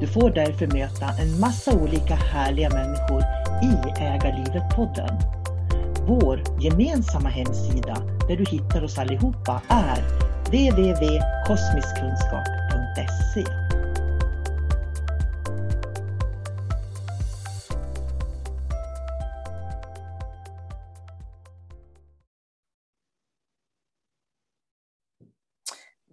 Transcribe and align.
Du 0.00 0.06
får 0.06 0.30
därför 0.30 0.66
möta 0.66 1.08
en 1.22 1.40
massa 1.40 1.74
olika 1.74 2.14
härliga 2.14 2.70
människor 2.70 3.22
i 3.62 3.72
Ägarlivet-podden. 4.00 5.18
Vår 6.06 6.42
gemensamma 6.60 7.28
hemsida 7.28 7.94
där 8.28 8.36
du 8.36 8.44
hittar 8.44 8.84
oss 8.84 8.98
allihopa 8.98 9.62
är 9.68 10.02
www.kosmiskkunskap.se 10.44 13.44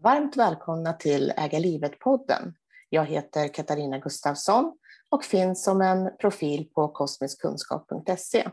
Varmt 0.03 0.37
välkomna 0.37 0.93
till 0.93 1.33
Äga 1.37 1.59
livet-podden. 1.59 2.53
Jag 2.89 3.05
heter 3.05 3.47
Katarina 3.47 3.97
Gustafsson 3.97 4.77
och 5.09 5.23
finns 5.23 5.63
som 5.63 5.81
en 5.81 6.17
profil 6.17 6.69
på 6.75 6.87
kosmiskkunskap.se. 6.87 8.49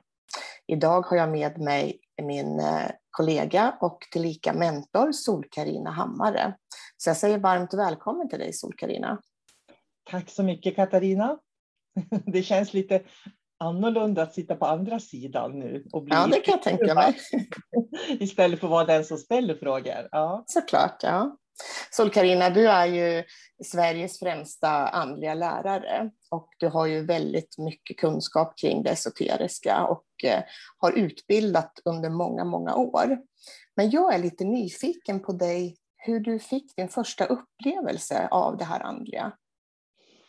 Idag 0.66 1.02
har 1.02 1.16
jag 1.16 1.30
med 1.30 1.58
mig 1.58 2.00
min 2.22 2.60
eh, 2.60 2.90
kollega 3.10 3.78
och 3.80 3.98
tillika 4.12 4.52
mentor 4.52 5.12
Sol-Karina 5.12 5.90
Hammare. 5.90 6.54
Så 6.96 7.10
jag 7.10 7.16
säger 7.16 7.38
varmt 7.38 7.74
välkommen 7.74 8.28
till 8.28 8.38
dig 8.38 8.52
Sol-Karina. 8.52 9.20
Tack 10.10 10.30
så 10.30 10.42
mycket 10.42 10.76
Katarina. 10.76 11.38
Det 12.26 12.42
känns 12.42 12.74
lite 12.74 13.02
annorlunda 13.58 14.22
att 14.22 14.34
sitta 14.34 14.56
på 14.56 14.66
andra 14.66 15.00
sidan 15.00 15.58
nu. 15.58 15.84
Och 15.92 16.04
bli 16.04 16.14
ja, 16.14 16.26
det 16.26 16.40
kan 16.40 16.52
jag 16.52 16.62
tänka 16.62 16.94
mig. 16.94 17.16
Istället 18.08 18.60
för 18.60 18.66
att 18.66 18.70
vara 18.70 18.84
den 18.84 19.04
som 19.04 19.18
ställer 19.18 19.54
frågor. 19.54 20.08
Ja. 20.10 20.44
Såklart, 20.46 21.02
ja. 21.02 21.36
Sol-Karina, 21.90 22.50
du 22.50 22.68
är 22.68 22.86
ju 22.86 23.24
Sveriges 23.64 24.18
främsta 24.18 24.68
andliga 24.88 25.34
lärare 25.34 26.10
och 26.30 26.48
du 26.58 26.68
har 26.68 26.86
ju 26.86 27.06
väldigt 27.06 27.58
mycket 27.58 27.98
kunskap 27.98 28.58
kring 28.58 28.82
det 28.82 28.90
esoteriska 28.90 29.84
och 29.84 30.04
eh, 30.24 30.42
har 30.78 30.92
utbildat 30.92 31.72
under 31.84 32.10
många, 32.10 32.44
många 32.44 32.74
år. 32.74 33.18
Men 33.76 33.90
jag 33.90 34.14
är 34.14 34.18
lite 34.18 34.44
nyfiken 34.44 35.20
på 35.20 35.32
dig, 35.32 35.76
hur 35.96 36.20
du 36.20 36.38
fick 36.38 36.76
din 36.76 36.88
första 36.88 37.24
upplevelse 37.24 38.28
av 38.30 38.56
det 38.56 38.64
här 38.64 38.80
andliga. 38.80 39.32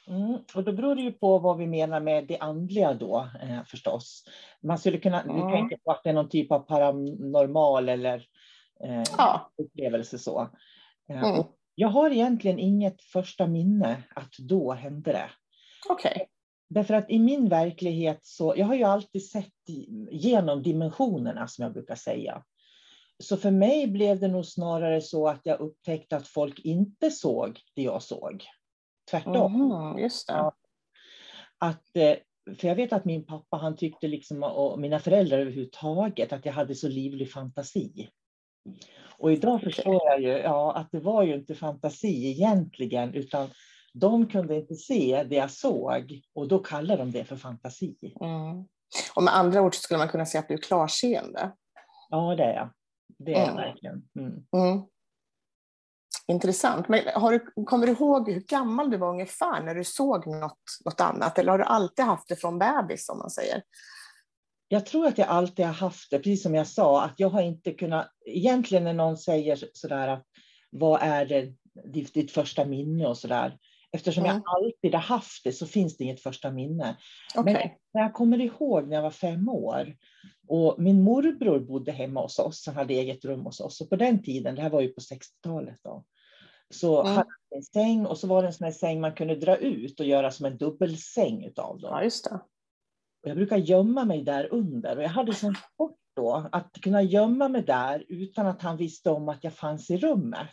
Mm, 0.07 0.39
och 0.55 0.63
då 0.63 0.73
beror 0.73 0.95
det 0.95 1.01
ju 1.01 1.11
på 1.11 1.39
vad 1.39 1.57
vi 1.57 1.67
menar 1.67 1.99
med 1.99 2.27
det 2.27 2.37
andliga 2.37 2.93
då 2.93 3.29
eh, 3.41 3.63
förstås. 3.63 4.23
Man 4.61 4.77
skulle 4.77 4.97
kunna 4.97 5.21
mm. 5.21 5.51
tänka 5.51 5.77
på 5.83 5.91
att 5.91 6.03
det 6.03 6.09
är 6.09 6.13
någon 6.13 6.29
typ 6.29 6.51
av 6.51 6.59
paranormal 6.59 7.89
eller 7.89 8.27
eh, 8.83 9.03
ja. 9.17 9.51
upplevelse 9.57 10.19
så. 10.19 10.49
Mm. 11.09 11.43
jag 11.75 11.87
har 11.87 12.11
egentligen 12.11 12.59
inget 12.59 13.01
första 13.01 13.47
minne 13.47 14.03
att 14.15 14.37
då 14.37 14.73
hände 14.73 15.11
det. 15.11 15.29
Okej. 15.89 16.11
Okay. 16.11 16.25
Därför 16.69 16.93
att 16.93 17.09
i 17.09 17.19
min 17.19 17.49
verklighet 17.49 18.19
så, 18.23 18.53
jag 18.57 18.65
har 18.65 18.75
ju 18.75 18.83
alltid 18.83 19.29
sett 19.29 19.53
genom 20.11 20.63
dimensionerna 20.63 21.47
som 21.47 21.63
jag 21.63 21.73
brukar 21.73 21.95
säga. 21.95 22.43
Så 23.23 23.37
för 23.37 23.51
mig 23.51 23.87
blev 23.87 24.19
det 24.19 24.27
nog 24.27 24.45
snarare 24.45 25.01
så 25.01 25.27
att 25.27 25.41
jag 25.43 25.59
upptäckte 25.59 26.17
att 26.17 26.27
folk 26.27 26.59
inte 26.59 27.11
såg 27.11 27.59
det 27.75 27.81
jag 27.81 28.03
såg. 28.03 28.45
Tvärtom. 29.11 29.71
Mm, 29.71 29.99
just 29.99 30.27
det. 30.27 30.51
Att, 31.57 31.97
eh, 31.97 32.15
för 32.57 32.67
jag 32.67 32.75
vet 32.75 32.93
att 32.93 33.05
min 33.05 33.25
pappa, 33.25 33.57
han 33.57 33.75
tyckte 33.75 34.07
liksom, 34.07 34.43
och 34.43 34.79
mina 34.79 34.99
föräldrar 34.99 35.39
överhuvudtaget, 35.39 36.33
att 36.33 36.45
jag 36.45 36.53
hade 36.53 36.75
så 36.75 36.87
livlig 36.87 37.31
fantasi. 37.31 38.09
Och 39.17 39.31
idag 39.31 39.61
förstår 39.61 40.01
jag 40.05 40.21
ju 40.21 40.27
ja, 40.27 40.75
att 40.75 40.91
det 40.91 40.99
var 40.99 41.23
ju 41.23 41.35
inte 41.35 41.55
fantasi 41.55 42.31
egentligen, 42.31 43.13
utan 43.13 43.49
de 43.93 44.27
kunde 44.27 44.55
inte 44.55 44.75
se 44.75 45.25
det 45.29 45.35
jag 45.35 45.51
såg 45.51 46.21
och 46.33 46.47
då 46.47 46.59
kallar 46.59 46.97
de 46.97 47.11
det 47.11 47.25
för 47.25 47.35
fantasi. 47.35 47.97
Mm. 48.21 48.65
Och 49.15 49.23
med 49.23 49.35
andra 49.35 49.61
ord 49.61 49.75
skulle 49.75 49.97
man 49.97 50.07
kunna 50.07 50.25
säga 50.25 50.41
att 50.41 50.47
du 50.47 50.53
är 50.53 50.61
klarseende. 50.61 51.51
Ja, 52.09 52.35
det 52.35 52.43
är 52.43 52.55
jag. 52.55 52.69
Det 53.17 53.33
är 53.33 53.43
mm. 53.43 53.55
jag 53.55 53.65
verkligen. 53.65 54.03
Mm. 54.19 54.45
mm. 54.55 54.81
Intressant. 56.27 56.87
Men 56.87 56.99
du, 57.05 57.65
kommer 57.65 57.87
du 57.87 57.91
ihåg 57.93 58.31
hur 58.31 58.39
gammal 58.39 58.89
du 58.89 58.97
var 58.97 59.09
ungefär 59.09 59.61
när 59.61 59.75
du 59.75 59.83
såg 59.83 60.27
något, 60.27 60.59
något 60.85 61.01
annat? 61.01 61.39
Eller 61.39 61.51
har 61.51 61.57
du 61.57 61.63
alltid 61.63 62.05
haft 62.05 62.27
det 62.27 62.35
från 62.35 62.59
bebis, 62.59 63.05
som 63.05 63.17
man 63.17 63.29
säger? 63.29 63.63
Jag 64.67 64.85
tror 64.85 65.07
att 65.07 65.17
jag 65.17 65.27
alltid 65.27 65.65
har 65.65 65.73
haft 65.73 66.11
det, 66.11 66.19
precis 66.19 66.43
som 66.43 66.55
jag 66.55 66.67
sa, 66.67 67.03
att 67.03 67.19
jag 67.19 67.29
har 67.29 67.41
inte 67.41 67.71
kunnat... 67.71 68.11
Egentligen 68.25 68.83
när 68.83 68.93
någon 68.93 69.17
säger 69.17 69.59
sådär 69.73 70.07
att 70.07 70.25
vad 70.69 71.01
är 71.01 71.25
det, 71.25 71.53
ditt, 72.13 72.31
första 72.31 72.65
minne 72.65 73.07
och 73.07 73.17
sådär. 73.17 73.57
Eftersom 73.91 74.25
mm. 74.25 74.35
jag 74.35 74.55
alltid 74.55 74.93
har 74.93 75.01
haft 75.01 75.43
det 75.43 75.51
så 75.51 75.67
finns 75.67 75.97
det 75.97 76.03
inget 76.03 76.21
första 76.21 76.51
minne. 76.51 76.97
Okay. 77.37 77.53
Men 77.53 77.69
när 77.93 78.01
jag 78.01 78.13
kommer 78.13 78.41
ihåg 78.41 78.87
när 78.87 78.95
jag 78.95 79.03
var 79.03 79.11
fem 79.11 79.49
år 79.49 79.95
och 80.47 80.75
min 80.77 81.01
morbror 81.01 81.59
bodde 81.59 81.91
hemma 81.91 82.21
hos 82.21 82.39
oss, 82.39 82.63
han 82.65 82.75
hade 82.75 82.93
eget 82.93 83.25
rum 83.25 83.45
hos 83.45 83.59
oss. 83.59 83.81
Och 83.81 83.89
på 83.89 83.95
den 83.95 84.23
tiden, 84.23 84.55
det 84.55 84.61
här 84.61 84.69
var 84.69 84.81
ju 84.81 84.87
på 84.87 85.01
60-talet 85.01 85.79
då, 85.83 86.05
så 86.69 87.01
mm. 87.01 87.15
hade 87.15 87.29
han 87.49 87.57
en 87.57 87.63
säng 87.63 88.05
och 88.05 88.17
så 88.17 88.27
var 88.27 88.41
det 88.41 88.47
en 88.47 88.53
sån 88.53 88.65
här 88.65 88.71
säng 88.71 89.01
man 89.01 89.15
kunde 89.15 89.35
dra 89.35 89.57
ut 89.57 89.99
och 89.99 90.05
göra 90.05 90.31
som 90.31 90.45
en 90.45 90.57
dubbelsäng 90.57 91.45
utav. 91.45 91.79
Då. 91.79 91.87
Ja, 91.87 92.03
just 92.03 92.23
det. 92.23 92.39
Och 93.25 93.29
jag 93.29 93.37
brukar 93.37 93.57
gömma 93.57 94.05
mig 94.05 94.23
där 94.23 94.53
under 94.53 94.97
och 94.97 95.03
jag 95.03 95.09
hade 95.09 95.33
sån 95.33 95.55
sport 95.55 95.99
då 96.15 96.49
att 96.51 96.73
kunna 96.81 97.01
gömma 97.01 97.47
mig 97.49 97.61
där 97.63 98.05
utan 98.09 98.47
att 98.47 98.61
han 98.61 98.77
visste 98.77 99.09
om 99.09 99.29
att 99.29 99.43
jag 99.43 99.53
fanns 99.53 99.89
i 99.89 99.97
rummet. 99.97 100.49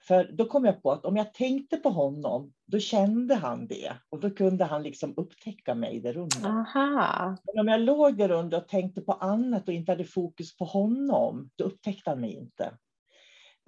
För 0.00 0.32
då 0.32 0.44
kom 0.44 0.64
jag 0.64 0.82
på 0.82 0.92
att 0.92 1.04
om 1.04 1.16
jag 1.16 1.34
tänkte 1.34 1.76
på 1.76 1.90
honom, 1.90 2.52
då 2.66 2.78
kände 2.78 3.34
han 3.34 3.66
det 3.66 3.92
och 4.08 4.20
då 4.20 4.30
kunde 4.30 4.64
han 4.64 4.82
liksom 4.82 5.14
upptäcka 5.16 5.74
mig 5.74 5.94
i 5.96 6.00
det 6.00 6.12
rummet. 6.12 6.44
Aha. 6.44 7.36
Men 7.44 7.60
om 7.60 7.68
jag 7.68 7.80
låg 7.80 8.18
där 8.18 8.30
under 8.30 8.58
och 8.58 8.68
tänkte 8.68 9.00
på 9.00 9.12
annat 9.12 9.68
och 9.68 9.74
inte 9.74 9.92
hade 9.92 10.04
fokus 10.04 10.56
på 10.56 10.64
honom, 10.64 11.50
då 11.56 11.64
upptäckte 11.64 12.10
han 12.10 12.20
mig 12.20 12.34
inte. 12.34 12.78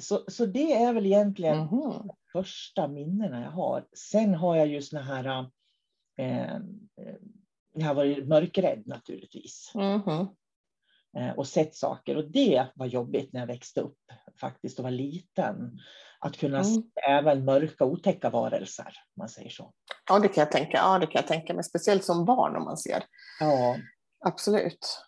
Så, 0.03 0.25
så 0.29 0.47
det 0.47 0.73
är 0.73 0.93
väl 0.93 1.07
egentligen 1.07 1.59
Mhm. 1.59 2.11
första 2.33 2.89
minnena 2.89 3.43
jag 3.43 3.51
har. 3.51 3.85
Sen 4.11 4.35
har 4.35 4.57
jag 4.57 4.67
ju 4.67 4.83
såna 4.83 5.03
här... 5.03 5.47
Eh, 6.19 6.55
eh, 6.55 6.61
jag 7.73 7.87
har 7.87 7.95
varit 7.95 8.29
mörkrädd 8.29 8.83
naturligtvis. 8.87 9.73
Eh, 11.17 11.31
och 11.37 11.47
sett 11.49 11.75
saker. 11.75 12.17
Och 12.17 12.31
det 12.31 12.67
var 12.75 12.87
jobbigt 12.87 13.33
när 13.33 13.41
jag 13.41 13.47
växte 13.47 13.81
upp 13.81 13.99
faktiskt 14.41 14.79
och 14.79 14.83
var 14.83 14.91
liten. 14.91 15.79
Att 16.19 16.37
kunna 16.37 16.59
Mm. 16.59 16.65
se 16.73 16.83
även 17.09 17.45
mörka 17.45 17.85
otäcka 17.85 18.31
varelser, 18.31 18.87
om 18.87 19.21
man 19.21 19.29
säger 19.29 19.51
så. 19.51 19.73
Ja, 20.09 20.19
det 20.19 20.29
kan 20.29 20.43
jag 20.43 20.53
tänka. 20.53 20.77
Ja, 20.77 20.99
det 20.99 21.07
kan 21.07 21.19
jag 21.21 21.27
tänka 21.27 21.55
mig. 21.55 21.65
Speciellt 21.65 22.05
som 22.05 22.25
barn 22.25 22.57
om 22.57 22.65
man 22.65 22.77
ser. 22.77 23.05
Ja, 23.41 23.77
Absolut. 24.25 25.05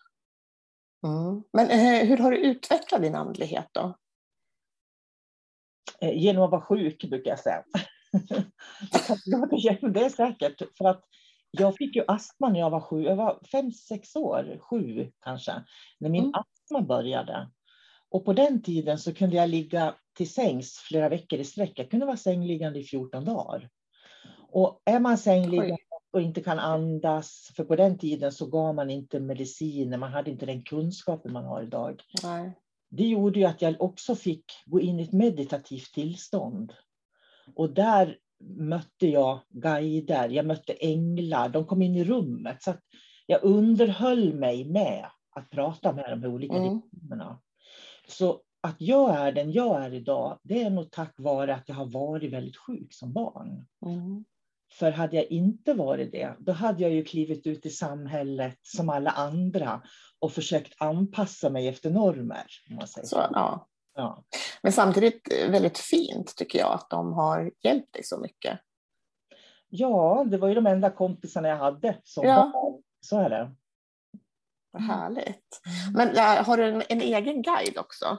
Mm. 1.05 1.43
Men 1.53 1.69
eh, 1.69 2.07
hur 2.07 2.17
har 2.17 2.31
du 2.31 2.37
utvecklat 2.37 3.01
din 3.01 3.15
andlighet 3.15 3.67
då? 3.71 3.97
eh, 6.01 6.17
genom 6.17 6.43
att 6.43 6.51
vara 6.51 6.61
sjuk 6.61 7.03
brukar 7.09 7.29
jag 7.31 7.39
säga. 7.39 7.63
det 9.93 10.05
är 10.05 10.09
säkert. 10.09 10.77
För 10.77 10.85
att 10.85 11.03
jag 11.59 11.75
fick 11.75 11.95
ju 11.95 12.03
astma 12.07 12.49
när 12.49 12.59
jag 12.59 12.69
var 12.69 12.79
sju. 12.81 13.03
Jag 13.03 13.15
var 13.15 13.39
fem, 13.51 13.71
sex 13.71 14.15
år, 14.15 14.59
sju 14.59 15.11
kanske, 15.19 15.63
när 15.99 16.09
min 16.09 16.23
Mm. 16.23 16.33
astma 16.33 16.81
började. 16.81 17.49
Och 18.09 18.25
på 18.25 18.33
den 18.33 18.61
tiden 18.61 18.99
så 18.99 19.13
kunde 19.13 19.35
jag 19.35 19.49
ligga 19.49 19.95
till 20.17 20.29
sängs 20.29 20.77
flera 20.77 21.09
veckor 21.09 21.39
i 21.39 21.43
sträck. 21.43 21.71
Jag 21.75 21.91
kunde 21.91 22.05
vara 22.05 22.17
sängliggande 22.17 22.79
i 22.79 22.83
14 22.83 23.25
dagar. 23.25 23.69
Och 24.51 24.81
är 24.85 24.99
man 24.99 25.17
sängliggande 25.17 25.77
och 26.13 26.21
inte 26.21 26.41
kan 26.41 26.59
andas, 26.59 27.51
för 27.55 27.63
på 27.63 27.75
den 27.75 27.97
tiden 27.97 28.31
så 28.31 28.45
gav 28.45 28.75
man 28.75 28.89
inte 28.89 29.19
mediciner, 29.19 29.97
man 29.97 30.13
hade 30.13 30.31
inte 30.31 30.45
den 30.45 30.63
kunskapen 30.63 31.33
man 31.33 31.45
har 31.45 31.63
idag. 31.63 32.01
Nej. 32.23 32.51
Det 32.89 33.07
gjorde 33.07 33.39
ju 33.39 33.45
att 33.45 33.61
jag 33.61 33.81
också 33.81 34.15
fick 34.15 34.45
gå 34.65 34.81
in 34.81 34.99
i 34.99 35.03
ett 35.03 35.13
meditativt 35.13 35.93
tillstånd. 35.93 36.73
Och 37.55 37.73
där 37.73 38.17
mötte 38.57 39.07
jag 39.07 39.39
guider, 39.49 40.29
jag 40.29 40.45
mötte 40.45 40.73
änglar, 40.73 41.49
de 41.49 41.65
kom 41.65 41.81
in 41.81 41.95
i 41.95 42.03
rummet. 42.03 42.63
Så 42.63 42.73
jag 43.25 43.43
underhöll 43.43 44.33
mig 44.33 44.65
med 44.65 45.05
att 45.35 45.49
prata 45.49 45.93
med 45.93 46.09
de 46.11 46.21
här 46.21 46.29
olika 46.29 46.55
Mm. 46.55 46.63
dimensionerna. 46.69 47.39
Så 48.07 48.41
att 48.61 48.75
jag 48.77 49.15
är 49.15 49.31
den 49.31 49.51
jag 49.51 49.85
är 49.85 49.93
idag, 49.93 50.39
det 50.43 50.61
är 50.63 50.69
nog 50.69 50.91
tack 50.91 51.13
vare 51.17 51.55
att 51.55 51.69
jag 51.69 51.75
har 51.75 51.85
varit 51.85 52.33
väldigt 52.33 52.57
sjuk 52.57 52.93
som 52.93 53.13
barn. 53.13 53.65
Mm. 53.85 54.25
För 54.71 54.91
hade 54.91 55.15
jag 55.15 55.25
inte 55.25 55.73
varit 55.73 56.11
det, 56.11 56.35
då 56.39 56.51
hade 56.51 56.81
jag 56.83 56.91
ju 56.91 57.03
klivit 57.03 57.47
ut 57.47 57.65
i 57.65 57.69
samhället 57.69 58.59
som 58.61 58.89
alla 58.89 59.09
andra 59.11 59.81
och 60.19 60.31
försökt 60.31 60.81
anpassa 60.81 61.49
mig 61.49 61.67
efter 61.67 61.89
normer. 61.91 62.45
Man 62.69 62.87
säger 62.87 63.07
så. 63.07 63.15
ja. 63.33 63.67
Ja. 63.95 64.23
Men 64.61 64.71
samtidigt 64.71 65.33
eh, 65.33 65.51
väldigt 65.51 65.77
fint 65.77 66.35
tycker 66.35 66.59
jag 66.59 66.73
att 66.73 66.89
de 66.89 67.13
har 67.13 67.51
hjälpt 67.63 67.93
dig 67.93 68.03
så 68.03 68.17
mycket. 68.19 68.59
ja, 69.69 70.25
det 70.31 70.37
var 70.37 70.47
ju 70.47 70.53
de 70.55 70.67
enda 70.67 70.89
kompisarna 70.89 71.47
jag 71.47 71.57
hade 71.57 72.01
som 72.03 72.25
Ja. 72.25 72.51
barn. 72.53 72.81
Så 73.01 73.19
är 73.19 73.29
det. 73.29 73.55
Vad 74.71 74.81
Mm. 74.83 74.95
härligt. 74.95 75.61
Men 75.93 76.09
äh, 76.09 76.45
har 76.45 76.57
du 76.57 76.63
en, 76.65 76.83
en 76.89 77.01
egen 77.01 77.41
guide 77.41 77.77
också? 77.77 78.17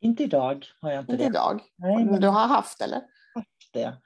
Inte 0.00 0.22
idag 0.22 0.66
har 0.80 0.90
jag 0.90 1.00
inte 1.02 1.12
Inte 1.12 1.24
det. 1.24 1.28
idag? 1.30 1.60
Nej, 1.76 2.04
men 2.04 2.20
Du 2.20 2.28
har 2.28 2.46
haft 2.46 2.80
eller? 2.80 3.02
haft 3.34 3.72
det. 3.72 3.96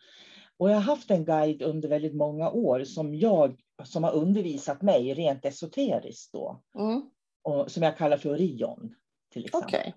Och 0.56 0.70
jag 0.70 0.74
har 0.74 0.82
haft 0.82 1.10
en 1.10 1.24
guide 1.24 1.62
under 1.62 1.88
väldigt 1.88 2.14
många 2.14 2.50
år 2.50 2.84
som 2.84 3.14
jag 3.14 3.60
som 3.84 4.04
har 4.04 4.12
undervisat 4.12 4.82
mig 4.82 5.14
rent 5.14 5.44
esoteriskt 5.44 6.32
då. 6.32 6.62
Mm. 6.78 7.10
Och, 7.42 7.70
som 7.70 7.82
jag 7.82 7.96
kallar 7.96 8.16
för 8.16 8.30
Orion. 8.30 8.94
Till 9.32 9.44
exempel. 9.44 9.68
Okej. 9.68 9.94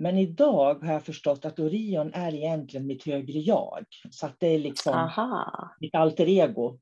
Men 0.00 0.18
idag 0.18 0.74
har 0.74 0.92
jag 0.92 1.04
förstått 1.04 1.44
att 1.44 1.58
Orion 1.58 2.14
är 2.14 2.34
egentligen 2.34 2.86
mitt 2.86 3.04
högre 3.06 3.38
jag. 3.38 3.86
Så 4.10 4.26
att 4.26 4.40
det 4.40 4.46
är 4.46 4.58
liksom 4.58 4.94
Aha. 4.94 5.70
mitt 5.80 5.94
alter 5.94 6.28
ego 6.28 6.78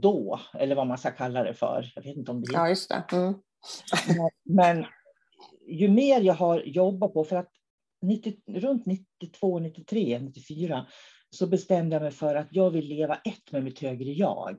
då, 0.00 0.40
eller 0.54 0.76
vad 0.76 0.86
man 0.86 0.98
ska 0.98 1.10
kalla 1.10 1.42
det 1.42 1.54
för. 1.54 1.92
Jag 1.94 2.02
vet 2.02 2.16
inte 2.16 2.30
om 2.30 2.40
det 2.40 2.52
Ja, 2.52 2.68
just 2.68 2.88
det. 2.88 3.04
Mm. 3.12 3.34
Men 4.44 4.86
ju 5.68 5.88
mer 5.88 6.20
jag 6.20 6.34
har 6.34 6.60
jobbat 6.60 7.12
på, 7.12 7.24
för 7.24 7.36
att 7.36 7.50
90, 8.02 8.34
runt 8.46 8.86
92, 8.86 9.58
93, 9.58 10.18
94 10.18 10.86
så 11.30 11.46
bestämde 11.46 11.96
jag 11.96 12.02
mig 12.02 12.10
för 12.10 12.34
att 12.34 12.48
jag 12.50 12.70
vill 12.70 12.88
leva 12.88 13.14
ett 13.14 13.52
med 13.52 13.64
mitt 13.64 13.80
högre 13.80 14.10
jag. 14.10 14.58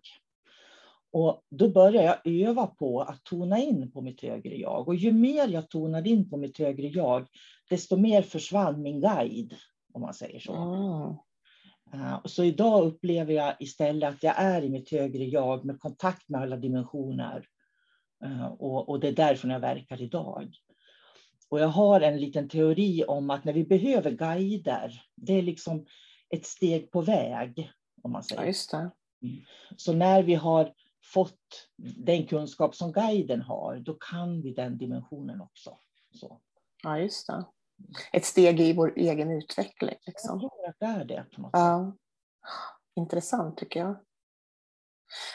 Och 1.18 1.42
då 1.50 1.70
började 1.70 2.20
jag 2.24 2.48
öva 2.48 2.68
på 2.68 3.02
att 3.02 3.24
tona 3.24 3.60
in 3.60 3.92
på 3.92 4.02
mitt 4.02 4.22
högre 4.22 4.56
jag. 4.56 4.88
Och 4.88 4.96
ju 4.96 5.12
mer 5.12 5.48
jag 5.48 5.70
tonade 5.70 6.10
in 6.10 6.30
på 6.30 6.38
mitt 6.38 6.60
högre 6.60 6.88
jag, 6.88 7.28
desto 7.70 7.98
mer 7.98 8.22
försvann 8.22 8.82
min 8.82 9.02
guide, 9.02 9.54
om 9.94 10.02
man 10.02 10.14
säger 10.14 10.40
så. 10.40 10.54
Mm. 10.54 12.04
Uh, 12.04 12.20
Så 12.26 12.44
idag 12.44 12.86
upplever 12.86 13.34
jag 13.34 13.56
istället 13.60 14.10
att 14.10 14.24
jag 14.24 14.34
är 14.38 14.64
i 14.64 14.70
mitt 14.70 14.92
högre 14.92 15.24
jag 15.24 15.66
med 15.66 15.80
kontakt 15.80 16.30
med 16.30 16.42
alla 16.42 16.58
dimensioner. 16.58 17.46
Uh, 18.26 18.46
Och, 18.46 18.90
och 18.90 19.00
det 19.00 19.08
är 19.08 19.16
därför 19.16 19.48
jag 19.48 19.60
verkar 19.60 20.02
idag. 20.02 20.54
Och 21.50 21.60
jag 21.60 21.68
har 21.68 22.02
en 22.02 22.20
liten 22.20 22.50
teori 22.50 23.04
om 23.08 23.30
att 23.30 23.46
när 23.46 23.54
vi 23.54 23.64
behöver 23.64 24.12
guider, 24.12 25.02
det 25.16 25.34
är 25.34 25.42
liksom 25.42 25.86
ett 26.30 26.46
steg 26.46 26.92
på 26.92 27.02
väg. 27.02 27.72
Om 28.04 28.12
man 28.12 28.24
säger. 28.24 28.54
Ja, 28.72 28.80
det. 28.80 28.92
Så 29.78 29.94
när 29.94 30.24
vi 30.24 30.36
har 30.36 30.74
fått 31.14 31.70
den 31.98 32.28
kunskap 32.28 32.76
som 32.76 32.92
guiden 32.92 33.42
har, 33.42 33.78
då 33.78 33.94
kan 33.94 34.42
vi 34.42 34.54
den 34.54 34.78
dimensionen 34.78 35.42
också. 35.42 35.78
Så. 36.12 36.42
Ja, 36.84 37.00
just 37.00 37.28
det. 37.28 37.46
Ett 38.14 38.26
steg 38.26 38.60
i 38.60 38.74
vår 38.74 38.94
egen 38.98 39.32
utveckling. 39.32 39.96
Jag 40.04 40.12
Liksom. 40.12 40.40
tror 40.40 40.70
att 40.70 40.76
det 40.80 40.86
är 40.86 41.06
det. 41.06 41.26
På 41.36 41.42
något 41.42 41.52
sätt. 41.52 41.60
Ja. 41.60 41.96
Intressant 42.96 43.58
tycker 43.58 43.80
jag. 43.80 43.96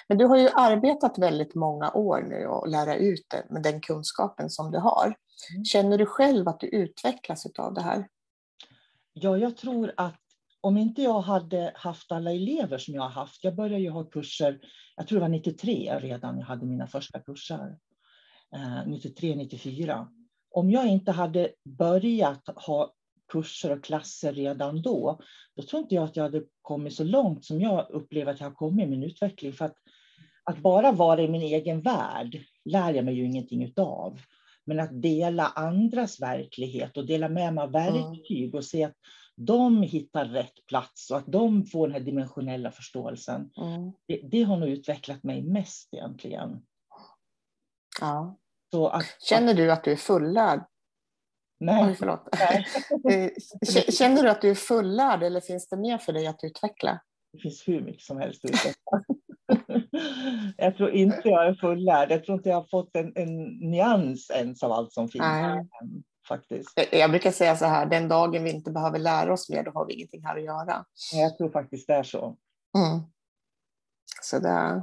Men 0.08 0.18
du 0.18 0.24
har 0.24 0.36
ju 0.36 0.48
arbetat 0.54 1.18
väldigt 1.18 1.54
många 1.54 1.92
år 1.92 2.22
nu 2.22 2.46
och 2.46 2.68
lära 2.68 2.96
ut 2.96 3.26
det 3.30 3.46
med 3.50 3.62
den 3.62 3.80
kunskapen 3.80 4.50
som 4.50 4.70
du 4.70 4.78
har. 4.78 5.16
Mm. 5.52 5.64
Känner 5.64 5.98
du 5.98 6.06
själv 6.06 6.48
att 6.48 6.60
du 6.60 6.66
utvecklas 6.66 7.46
av 7.58 7.74
det 7.74 7.82
här? 7.82 8.08
Ja, 9.12 9.38
jag 9.38 9.56
tror 9.56 9.94
att 9.96 10.20
om 10.60 10.76
inte 10.76 11.02
jag 11.02 11.20
hade 11.20 11.72
haft 11.74 12.12
alla 12.12 12.32
elever 12.32 12.78
som 12.78 12.94
jag 12.94 13.02
har 13.02 13.08
haft, 13.08 13.44
jag 13.44 13.54
började 13.54 13.82
ju 13.82 13.90
ha 13.90 14.04
kurser, 14.04 14.60
jag 14.96 15.08
tror 15.08 15.16
det 15.18 15.20
var 15.20 15.28
93 15.28 15.98
redan 16.00 16.38
jag 16.38 16.46
hade 16.46 16.66
mina 16.66 16.86
första 16.86 17.20
kurser, 17.20 17.76
eh, 18.54 18.86
93, 18.86 19.34
94. 19.34 20.08
Om 20.50 20.70
jag 20.70 20.86
inte 20.86 21.12
hade 21.12 21.50
börjat 21.64 22.48
ha 22.66 22.94
kurser 23.32 23.72
och 23.72 23.84
klasser 23.84 24.32
redan 24.32 24.82
då, 24.82 25.20
då 25.56 25.62
tror 25.62 25.82
inte 25.82 25.94
jag 25.94 26.04
att 26.04 26.16
jag 26.16 26.24
hade 26.24 26.42
kommit 26.62 26.94
så 26.94 27.04
långt 27.04 27.44
som 27.44 27.60
jag 27.60 27.90
upplever 27.90 28.32
att 28.32 28.40
jag 28.40 28.46
har 28.46 28.54
kommit 28.54 28.86
i 28.86 28.88
min 28.88 29.02
utveckling. 29.02 29.52
För 29.52 29.64
att, 29.64 29.76
att 30.44 30.58
bara 30.58 30.92
vara 30.92 31.22
i 31.22 31.28
min 31.28 31.42
egen 31.42 31.80
värld 31.80 32.44
lär 32.64 32.94
jag 32.94 33.04
mig 33.04 33.14
ju 33.14 33.24
ingenting 33.24 33.64
utav. 33.64 34.20
Men 34.64 34.80
att 34.80 35.02
dela 35.02 35.46
andras 35.46 36.20
verklighet 36.20 36.96
och 36.96 37.06
dela 37.06 37.28
med 37.28 37.54
mig 37.54 37.64
av 37.64 37.72
verktyg 37.72 38.54
och 38.54 38.64
se 38.64 38.84
att 38.84 38.94
de 39.46 39.82
hittar 39.82 40.24
rätt 40.24 40.66
plats 40.66 41.10
och 41.10 41.16
att 41.16 41.26
de 41.26 41.66
får 41.66 41.86
den 41.86 41.94
här 41.94 42.00
dimensionella 42.00 42.70
förståelsen. 42.70 43.50
Mm. 43.56 43.92
Det, 44.06 44.20
det 44.30 44.42
har 44.42 44.56
nog 44.56 44.68
utvecklat 44.68 45.22
mig 45.22 45.42
mest 45.42 45.94
egentligen. 45.94 46.62
Ja. 48.00 48.36
Att, 48.92 49.04
Känner 49.22 49.54
du 49.54 49.72
att 49.72 49.84
du 49.84 49.92
är 49.92 49.96
fullärd? 49.96 50.60
nej, 51.60 51.84
Oj, 51.88 51.94
förlåt. 51.94 52.28
nej, 52.38 52.66
Eh, 53.76 53.92
Känner 53.92 54.22
du 54.22 54.30
att 54.30 54.40
du 54.42 54.50
är 54.50 54.54
fullärd 54.54 55.22
eller 55.22 55.40
finns 55.40 55.68
det 55.68 55.76
mer 55.76 55.98
för 55.98 56.12
dig 56.12 56.26
att 56.26 56.44
utveckla? 56.44 57.00
det 57.32 57.38
finns 57.38 57.68
hur 57.68 57.80
mycket 57.80 58.02
som 58.02 58.18
helst 58.18 58.44
att 58.44 58.50
utveckla. 58.50 59.02
Jag 60.56 60.76
tror 60.76 60.90
inte 60.90 61.28
jag 61.28 61.46
är 61.46 61.54
fullärd. 61.54 62.10
Jag 62.10 62.24
tror 62.24 62.38
inte 62.38 62.48
jag 62.48 62.56
har 62.56 62.68
fått 62.70 62.96
en, 62.96 63.12
en 63.14 63.46
nyans 63.46 64.30
ens 64.30 64.62
av 64.62 64.72
allt 64.72 64.92
som 64.92 65.08
finns. 65.08 65.22
Nej. 65.22 65.68
Faktiskt. 66.30 66.72
Jag- 66.76 66.94
Jag 66.94 67.10
brukar 67.10 67.30
säga 67.32 67.56
så 67.56 67.64
här, 67.64 67.86
den 67.86 68.08
dagen 68.08 68.44
vi 68.44 68.50
inte 68.50 68.70
behöver 68.70 68.98
lära 68.98 69.32
oss 69.32 69.48
mer, 69.50 69.62
då 69.62 69.70
har 69.70 69.86
vi 69.86 69.94
ingenting 69.94 70.24
här 70.24 70.36
att 70.36 70.44
göra. 70.44 70.84
Jag 71.12 71.38
tror 71.38 71.50
faktiskt 71.50 71.86
det 71.86 71.94
är 71.94 72.02
så. 72.02 72.36
Mm. 72.78 73.00
Så 74.22 74.38
det, 74.38 74.82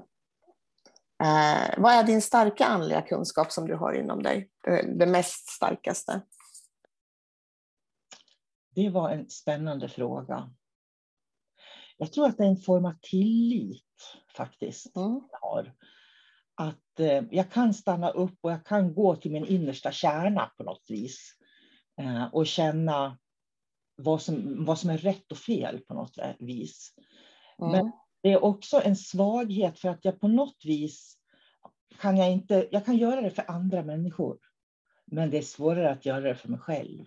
eh, 1.23 1.73
vad 1.77 1.93
är 1.93 2.03
din 2.03 2.21
starka 2.21 2.65
andliga 2.65 3.01
kunskap 3.01 3.51
som 3.51 3.67
du 3.67 3.75
har 3.75 3.93
inom 3.93 4.23
dig? 4.23 4.49
Det, 4.97 5.05
mest 5.05 5.49
starkaste? 5.49 6.21
Det 8.75 8.89
var 8.89 9.09
en 9.09 9.29
spännande 9.29 9.89
fråga. 9.89 10.49
Jag 11.97 12.13
tror 12.13 12.27
att 12.27 12.37
det 12.37 12.43
är 12.43 12.47
en 12.47 12.57
form 12.57 12.85
av 12.85 12.93
tillit 13.01 13.83
faktiskt. 14.37 14.95
Mm. 14.95 15.21
har. 15.31 15.73
Att 16.55 16.99
eh, 16.99 17.23
jag 17.31 17.51
kan 17.51 17.73
stanna 17.73 18.09
upp 18.09 18.37
och 18.41 18.51
jag 18.51 18.65
kan 18.65 18.93
gå 18.93 19.15
till 19.15 19.31
min 19.31 19.45
innersta 19.45 19.91
kärna 19.91 20.51
på 20.57 20.63
något 20.63 20.85
vis. 20.87 21.36
Eh, 21.97 22.25
och 22.33 22.47
känna 22.47 23.17
vad 23.95 24.21
som, 24.21 24.65
vad 24.65 24.79
som 24.79 24.89
är 24.89 24.97
rätt 24.97 25.31
och 25.31 25.37
fel 25.37 25.79
på 25.79 25.93
något 25.93 26.17
vis. 26.39 26.93
Mm. 27.59 27.71
Men 27.71 27.91
det 28.23 28.31
är 28.33 28.43
också 28.43 28.81
en 28.83 28.95
svaghet 28.95 29.79
för 29.79 29.89
att 29.89 30.05
jag 30.05 30.19
på 30.19 30.27
något 30.27 30.65
vis 30.65 31.17
kan 31.99 32.17
jag 32.17 32.31
inte, 32.31 32.67
jag 32.71 32.85
kan 32.85 32.97
göra 32.97 33.21
det 33.21 33.31
för 33.31 33.51
andra 33.51 33.83
människor. 33.83 34.37
Men 35.05 35.29
det 35.29 35.37
är 35.37 35.41
svårare 35.41 35.91
att 35.91 36.05
göra 36.05 36.21
det 36.21 36.35
för 36.35 36.49
mig 36.49 36.59
själv. 36.59 37.05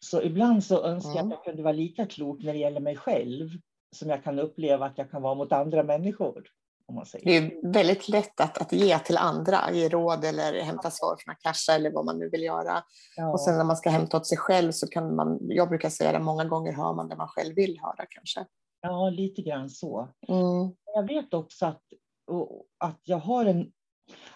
Så 0.00 0.22
ibland 0.22 0.64
så 0.64 0.84
önskar 0.84 1.10
jag 1.10 1.18
Mm. 1.18 1.32
att 1.32 1.38
jag 1.38 1.44
kunde 1.44 1.62
vara 1.62 1.72
lika 1.72 2.06
klok 2.06 2.42
när 2.42 2.52
det 2.52 2.58
gäller 2.58 2.80
mig 2.80 2.96
själv 2.96 3.50
som 3.92 4.10
jag 4.10 4.24
kan 4.24 4.38
uppleva 4.38 4.86
att 4.86 4.98
jag 4.98 5.10
kan 5.10 5.22
vara 5.22 5.34
mot 5.34 5.52
andra 5.52 5.82
människor. 5.82 6.48
Om 6.88 6.94
man 6.94 7.06
säger. 7.06 7.24
Det 7.24 7.36
är 7.36 7.72
väldigt 7.72 8.08
lätt 8.08 8.40
att, 8.40 8.58
att 8.58 8.72
ge 8.72 8.98
till 8.98 9.16
andra, 9.16 9.72
ge 9.72 9.88
råd 9.88 10.24
eller 10.24 10.60
hämta 10.62 10.90
svar 10.90 11.16
från 11.18 11.32
Akasha 11.32 11.72
eller 11.74 11.90
vad 11.90 12.04
man 12.04 12.18
nu 12.18 12.28
vill 12.28 12.42
göra. 12.42 12.82
Ja. 13.16 13.32
Och 13.32 13.40
sen 13.40 13.56
när 13.56 13.64
man 13.64 13.76
ska 13.76 13.90
hämta 13.90 14.16
åt 14.16 14.26
sig 14.26 14.38
själv 14.38 14.72
så 14.72 14.86
kan 14.86 15.16
man, 15.16 15.38
jag 15.40 15.68
brukar 15.68 15.90
säga 15.90 16.12
det, 16.12 16.18
många 16.18 16.44
gånger 16.44 16.72
hör 16.72 16.94
man 16.94 17.08
det 17.08 17.16
man 17.16 17.28
själv 17.28 17.54
vill 17.54 17.78
höra 17.82 18.06
kanske. 18.08 18.46
ja, 18.80 19.10
lite 19.10 19.42
grann 19.42 19.70
så. 19.70 20.08
Mm. 20.28 20.74
Jag 20.94 21.06
vet 21.06 21.34
också 21.34 21.66
att, 21.66 21.82
och, 22.30 22.64
att 22.78 23.00
jag 23.02 23.18
har 23.18 23.44
en... 23.44 23.72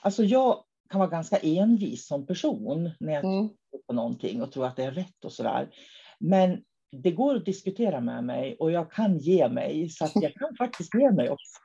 Alltså 0.00 0.24
jag 0.24 0.64
kan 0.90 0.98
vara 0.98 1.10
ganska 1.10 1.36
envis 1.36 2.06
som 2.06 2.26
person 2.26 2.90
när 3.00 3.12
jag 3.12 3.24
Mm. 3.24 3.48
tror 3.48 3.82
på 3.86 3.92
någonting 3.92 4.42
och 4.42 4.52
tror 4.52 4.66
att 4.66 4.76
det 4.76 4.84
är 4.84 4.90
rätt 4.90 5.24
och 5.24 5.32
sådär. 5.32 5.68
Men 6.20 6.62
det 7.02 7.10
går 7.10 7.36
att 7.36 7.44
diskutera 7.44 8.00
med 8.00 8.24
mig 8.24 8.56
och 8.58 8.70
jag 8.72 8.92
kan 8.92 9.18
ge 9.18 9.48
mig, 9.48 9.88
så 9.88 10.04
att 10.04 10.12
jag 10.14 10.34
kan 10.34 10.56
faktiskt 10.58 10.94
ge 10.94 11.10
mig 11.10 11.30
också. 11.30 11.58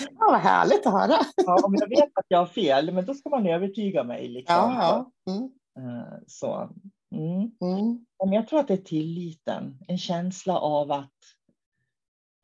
Ja, 0.00 0.26
vad 0.30 0.40
härligt 0.40 0.86
att 0.86 0.92
höra. 0.92 1.18
Ja, 1.36 1.60
om 1.64 1.74
jag 1.80 1.88
vet 1.88 2.10
att 2.18 2.24
jag 2.28 2.38
har 2.38 2.46
fel, 2.46 2.92
men 2.94 3.04
då 3.06 3.14
ska 3.14 3.28
man 3.28 3.46
övertyga 3.46 4.04
mig. 4.04 4.28
Liksom. 4.28 4.54
Ja, 4.56 5.10
ja. 5.26 5.32
Mm. 5.32 5.44
Eh, 5.78 6.18
Så. 6.26 6.70
Mm. 7.14 7.50
Mm. 7.60 8.06
Men 8.24 8.32
jag 8.32 8.48
tror 8.48 8.60
att 8.60 8.68
det 8.68 8.74
är 8.74 8.76
tilliten, 8.76 9.78
en 9.88 9.98
känsla 9.98 10.58
av 10.58 10.92
att... 10.92 11.12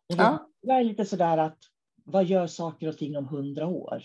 Ja. 0.06 0.48
jag 0.60 0.78
är 0.78 0.84
lite 0.84 1.04
sådär 1.04 1.38
att, 1.38 1.58
vad 2.04 2.24
gör 2.24 2.46
saker 2.46 2.88
och 2.88 2.98
ting 2.98 3.16
om 3.16 3.28
hundra 3.28 3.66
år? 3.66 4.02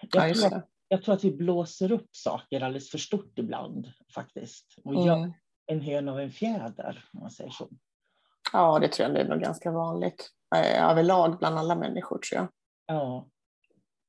Ja, 0.00 0.08
Jag, 0.12 0.28
just 0.28 0.42
tror 0.48 0.58
att, 0.58 0.68
jag 0.88 1.02
tror 1.02 1.14
att 1.14 1.24
vi 1.24 1.32
blåser 1.36 1.92
upp 1.92 2.08
saker 2.16 2.60
alldeles 2.60 2.90
för 2.90 2.98
stort 2.98 3.38
ibland, 3.38 3.92
faktiskt. 4.14 4.74
Och 4.84 4.94
gör 5.06 5.16
Mm. 5.16 5.32
en 5.66 5.80
höna 5.80 6.12
av 6.12 6.20
en 6.20 6.30
fjäder, 6.30 7.04
om 7.12 7.20
man 7.20 7.30
säger 7.30 7.50
så. 7.50 7.68
Ja, 8.52 8.78
det 8.78 8.88
tror 8.88 9.06
jag 9.08 9.14
det 9.16 9.20
är 9.20 9.28
nog 9.28 9.40
ganska 9.40 9.70
vanligt. 9.70 10.30
Eh, 10.56 10.90
Överlag 10.90 11.38
bland 11.38 11.58
alla 11.58 11.74
människor 11.76 12.18
tror 12.18 12.40
jag 12.40 12.48
Ja. 12.86 13.28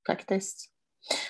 faktiskt. 0.07 0.69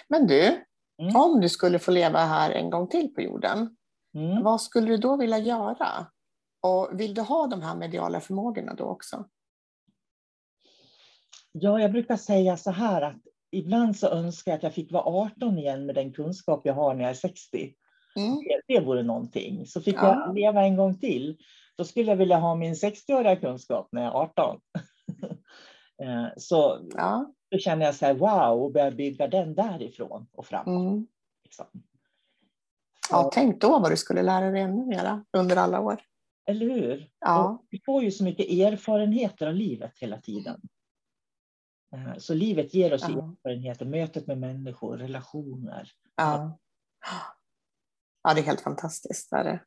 Men 0.07 0.27
du, 0.27 0.65
Mm. 1.01 1.15
om 1.15 1.41
du 1.41 1.49
skulle 1.49 1.79
få 1.79 1.91
leva 1.91 2.19
här 2.19 2.51
en 2.51 2.69
gång 2.69 2.87
till 2.87 3.13
på 3.13 3.21
jorden, 3.21 3.77
Mm. 4.15 4.43
vad 4.43 4.61
skulle 4.61 4.87
du 4.87 4.97
då 4.97 5.17
vilja 5.17 5.37
göra? 5.39 6.07
Och 6.61 6.89
vill 6.99 7.13
du 7.13 7.21
ha 7.21 7.47
de 7.47 7.61
här 7.61 7.75
mediala 7.75 8.19
förmågorna 8.21 8.73
då 8.73 8.83
också? 8.83 9.25
Ja, 11.51 11.79
jag 11.81 11.91
brukar 11.91 12.17
säga 12.17 12.57
så 12.57 12.71
här 12.71 13.01
att 13.01 13.15
ibland 13.51 13.97
så 13.97 14.07
önskar 14.07 14.51
jag 14.51 14.57
att 14.57 14.63
jag 14.63 14.73
fick 14.73 14.91
vara 14.91 15.03
18 15.03 15.57
igen 15.57 15.85
med 15.85 15.95
den 15.95 16.13
kunskap 16.13 16.61
jag 16.63 16.73
har 16.73 16.93
när 16.93 17.01
jag 17.01 17.09
är 17.09 17.13
60. 17.13 17.73
Mm. 18.15 18.35
Det, 18.35 18.61
det 18.73 18.79
vore 18.85 19.03
någonting. 19.03 19.65
Så 19.65 19.81
fick 19.81 19.95
Ja. 19.95 20.25
jag 20.25 20.35
leva 20.35 20.61
en 20.63 20.75
gång 20.77 20.99
till, 20.99 21.37
då 21.77 21.83
skulle 21.83 22.11
jag 22.11 22.17
vilja 22.17 22.37
ha 22.37 22.55
min 22.55 22.73
60-åriga 22.75 23.35
kunskap 23.35 23.87
när 23.91 24.01
jag 24.03 24.13
är 24.13 24.17
18. 24.17 24.59
Eh, 26.03 26.27
så 26.37 26.89
Ja. 26.95 27.33
då 27.51 27.57
känner 27.57 27.85
jag 27.85 27.95
så 27.95 28.05
här, 28.05 28.13
wow, 28.13 28.63
och 28.63 28.71
börjar 28.71 28.91
bygga 28.91 29.27
den 29.27 29.55
därifrån 29.55 30.27
och 30.31 30.45
framåt. 30.45 30.67
Mm. 30.67 31.07
Liksom. 31.43 31.65
ja, 33.09 33.29
tänk 33.33 33.61
då 33.61 33.79
vad 33.79 33.91
du 33.91 33.97
skulle 33.97 34.21
lära 34.23 34.51
dig 34.51 34.61
ännu 34.61 34.85
mera 34.85 35.25
under 35.37 35.55
alla 35.55 35.79
år. 35.79 36.01
Eller 36.47 36.65
hur? 36.69 37.09
Ja. 37.19 37.49
Och 37.49 37.65
vi 37.69 37.81
får 37.85 38.03
ju 38.03 38.11
så 38.11 38.23
mycket 38.23 38.45
erfarenheter 38.49 39.47
av 39.47 39.53
livet 39.53 39.97
hela 39.99 40.21
tiden. 40.21 40.61
Eh, 41.95 42.17
Så 42.17 42.33
livet 42.33 42.73
ger 42.73 42.93
oss 42.93 43.05
Ja. 43.09 43.09
erfarenheter, 43.09 43.85
mötet 43.85 44.27
med 44.27 44.37
människor, 44.37 44.97
relationer. 44.97 45.91
Ja. 46.15 46.57
ja, 48.23 48.33
det 48.33 48.39
är 48.41 48.45
helt 48.45 48.61
fantastiskt. 48.61 49.33
Är 49.33 49.43
det. 49.43 49.63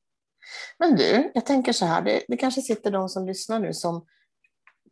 Men 0.78 0.96
du, 0.96 1.30
jag 1.34 1.46
tänker 1.46 1.72
så 1.72 1.84
här, 1.86 2.02
det, 2.02 2.22
det 2.28 2.36
kanske 2.36 2.62
sitter 2.62 2.90
de 2.90 3.08
som 3.08 3.26
lyssnar 3.26 3.58
nu 3.60 3.74
som 3.74 4.06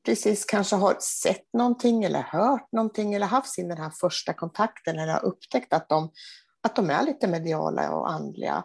precis 0.07 0.45
kanske 0.45 0.77
har 0.77 0.97
sett 1.01 1.53
någonting 1.53 2.05
eller 2.05 2.23
hört 2.23 2.73
någonting 2.73 3.15
eller 3.15 3.27
haft 3.27 3.55
sin 3.55 3.69
den 3.69 3.79
här 3.79 3.93
första 4.01 4.33
kontakten 4.33 4.99
eller 4.99 5.13
har 5.13 5.25
upptäckt 5.25 5.73
att 5.73 5.89
de, 5.89 6.11
att 6.63 6.77
de 6.77 6.91
är 6.91 7.07
lite 7.07 7.29
mediala 7.29 7.91
och 7.93 8.11
andliga. 8.11 8.65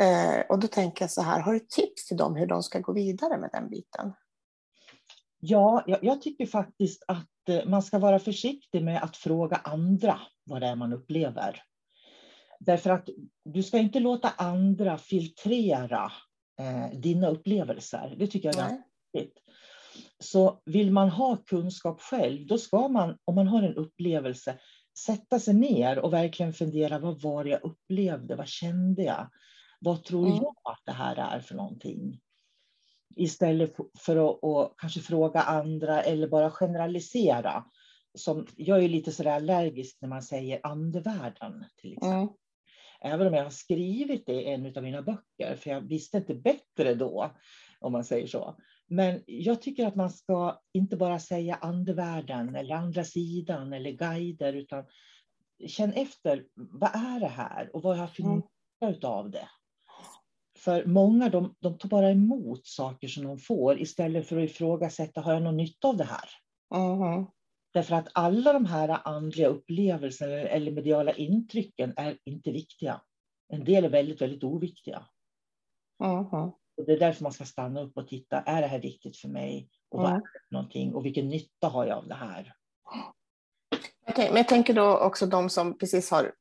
Eh, 0.00 0.40
och 0.48 0.58
då 0.58 0.66
tänker 0.66 1.02
jag 1.02 1.10
så 1.10 1.22
här, 1.22 1.40
har 1.40 1.52
du 1.52 1.60
tips 1.60 2.06
till 2.06 2.16
dem 2.16 2.36
hur 2.36 2.46
de 2.46 2.62
ska 2.62 2.78
gå 2.78 2.92
vidare 2.92 3.38
med 3.38 3.50
den 3.52 3.70
biten? 3.70 4.12
Ja, 5.40 5.84
jag, 5.86 6.04
jag 6.04 6.22
tycker 6.22 6.46
faktiskt 6.46 7.04
att 7.08 7.48
eh, 7.48 7.66
man 7.66 7.82
ska 7.82 7.98
vara 7.98 8.18
försiktig 8.18 8.84
med 8.84 9.02
att 9.02 9.16
fråga 9.16 9.56
andra 9.56 10.20
vad 10.44 10.60
det 10.60 10.66
är 10.66 10.76
man 10.76 10.92
upplever. 10.92 11.62
Därför 12.60 12.90
att 12.90 13.08
du 13.44 13.62
ska 13.62 13.78
inte 13.78 14.00
låta 14.00 14.28
andra 14.36 14.98
filtrera 14.98 16.12
eh, 16.60 16.98
dina 16.98 17.28
upplevelser. 17.28 18.14
Det 18.18 18.26
tycker 18.26 18.48
jag 18.48 18.58
är 18.58 18.82
viktigt. 19.12 19.45
Så 20.18 20.62
vill 20.64 20.90
man 20.90 21.08
ha 21.08 21.36
kunskap 21.36 22.00
själv, 22.00 22.46
då 22.46 22.58
ska 22.58 22.88
man, 22.88 23.18
om 23.24 23.34
man 23.34 23.46
har 23.46 23.62
en 23.62 23.74
upplevelse, 23.74 24.58
sätta 25.06 25.38
sig 25.38 25.54
ner 25.54 25.98
och 25.98 26.12
verkligen 26.12 26.52
fundera, 26.52 26.98
vad 26.98 27.22
var 27.22 27.44
det 27.44 27.50
jag 27.50 27.64
upplevde? 27.64 28.36
Vad 28.36 28.48
kände 28.48 29.02
jag? 29.02 29.30
Vad 29.80 30.04
tror 30.04 30.26
Mm. 30.26 30.36
jag 30.42 30.54
att 30.64 30.82
det 30.84 30.92
här 30.92 31.16
är 31.16 31.40
för 31.40 31.54
någonting? 31.54 32.20
Istället 33.16 33.76
för- 33.76 33.86
för 33.98 34.16
att 34.16 34.38
och 34.42 34.80
kanske 34.80 35.00
fråga 35.00 35.40
andra 35.42 36.02
eller 36.02 36.28
bara 36.28 36.50
generalisera. 36.50 37.64
Som, 38.14 38.46
jag 38.56 38.84
är 38.84 38.88
lite 38.88 39.12
sådär 39.12 39.30
allergisk 39.30 39.98
när 40.00 40.08
man 40.08 40.22
säger 40.22 40.60
andevärlden. 40.62 41.64
Till 41.76 41.92
exempel. 41.92 42.18
Mm. 42.18 42.28
Även 43.00 43.26
om 43.26 43.34
jag 43.34 43.42
har 43.42 43.50
skrivit 43.50 44.26
det 44.26 44.32
i 44.32 44.46
en 44.46 44.76
av 44.76 44.82
mina 44.82 45.02
böcker, 45.02 45.56
för 45.56 45.70
jag 45.70 45.80
visste 45.80 46.16
inte 46.16 46.34
bättre 46.34 46.94
då, 46.94 47.30
om 47.80 47.92
man 47.92 48.04
säger 48.04 48.26
så. 48.26 48.56
Men 48.88 49.22
jag 49.26 49.62
tycker 49.62 49.86
att 49.86 49.96
man 49.96 50.10
ska 50.10 50.60
inte 50.72 50.96
bara 50.96 51.18
säga 51.18 51.54
andevärlden 51.54 52.54
eller 52.56 52.74
andra 52.74 53.04
sidan 53.04 53.72
eller 53.72 53.90
guider, 53.90 54.52
utan 54.52 54.84
känn 55.66 55.92
efter, 55.92 56.44
vad 56.54 56.90
är 56.94 57.20
det 57.20 57.26
här 57.28 57.76
och 57.76 57.82
vad 57.82 57.96
har 57.96 58.02
jag 58.02 58.14
för 58.14 58.22
Mm. 58.22 58.42
nytta 58.80 59.08
av 59.08 59.30
det? 59.30 59.48
För 60.58 60.84
många 60.84 61.28
de, 61.28 61.54
de 61.60 61.78
tar 61.78 61.88
bara 61.88 62.10
emot 62.10 62.66
saker 62.66 63.08
som 63.08 63.24
de 63.24 63.38
får 63.38 63.80
istället 63.80 64.26
för 64.26 64.36
att 64.38 64.50
ifrågasätta, 64.50 65.20
har 65.20 65.32
jag 65.32 65.42
någon 65.42 65.56
nytta 65.56 65.88
av 65.88 65.96
det 65.96 66.04
här? 66.04 66.28
Mhm. 66.74 67.26
Därför 67.72 67.94
att 67.94 68.08
alla 68.14 68.52
de 68.52 68.64
här 68.66 69.00
andliga 69.04 69.48
upplevelserna 69.48 70.32
eller 70.32 70.72
mediala 70.72 71.12
intrycken 71.12 71.92
är 71.96 72.18
inte 72.24 72.50
viktiga. 72.50 73.00
En 73.48 73.64
del 73.64 73.84
är 73.84 73.88
väldigt, 73.88 74.20
väldigt 74.20 74.44
oviktiga. 74.44 75.06
Mhm. 76.00 76.52
Och 76.76 76.86
det 76.86 76.92
är 76.92 76.98
därför 76.98 77.22
man 77.22 77.32
ska 77.32 77.44
stanna 77.44 77.80
upp 77.80 77.96
och 77.96 78.08
titta, 78.08 78.40
är 78.40 78.60
det 78.62 78.66
här 78.68 78.80
viktigt 78.80 79.16
för 79.16 79.28
mig? 79.28 79.68
Och 79.90 80.00
vad 80.02 80.10
är 80.12 80.16
det 80.16 80.22
någonting? 80.50 80.94
Och 80.94 81.04
vilken 81.04 81.28
nytta 81.28 81.68
har 81.68 81.86
jag 81.86 81.98
av 81.98 82.08
det 82.08 82.14
här? 82.14 82.52
Tänk- 84.14 84.28
Men 84.30 84.36
jag 84.36 84.48
tänker 84.48 84.74
då 84.74 84.98
också 84.98 85.26
de 85.26 85.50
som 85.50 85.78
precis 85.78 86.10
har, 86.10 86.32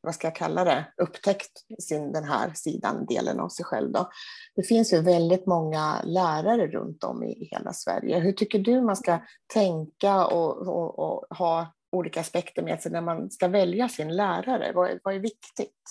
vad 0.00 0.14
ska 0.14 0.26
jag 0.26 0.36
kalla 0.36 0.64
det, 0.64 0.92
upptäckt 0.96 1.52
sin, 1.78 2.12
den 2.12 2.24
här 2.24 2.52
sidan, 2.54 3.06
delen 3.06 3.40
av 3.40 3.48
sig 3.48 3.64
själv. 3.64 3.92
Då. 3.92 4.10
Det 4.54 4.62
finns 4.62 4.92
ju 4.92 5.00
väldigt 5.02 5.46
många 5.46 6.02
lärare 6.04 6.66
runt 6.66 7.04
om 7.04 7.24
i, 7.24 7.48
hela 7.50 7.72
Sverige. 7.72 8.18
Hur 8.18 8.32
tycker 8.32 8.58
du 8.58 8.80
man 8.82 8.96
ska 8.96 9.18
tänka 9.54 10.26
och, 10.26 10.68
och, 10.68 10.98
och 10.98 11.36
ha 11.36 11.74
olika 11.92 12.20
aspekter 12.20 12.62
med 12.62 12.82
sig 12.82 12.92
när 12.92 13.00
man 13.00 13.30
ska 13.30 13.48
välja 13.48 13.88
sin 13.88 14.16
lärare? 14.16 14.72
Vad 14.74 14.98
vad 15.04 15.14
är 15.14 15.18
viktigt 15.18 15.82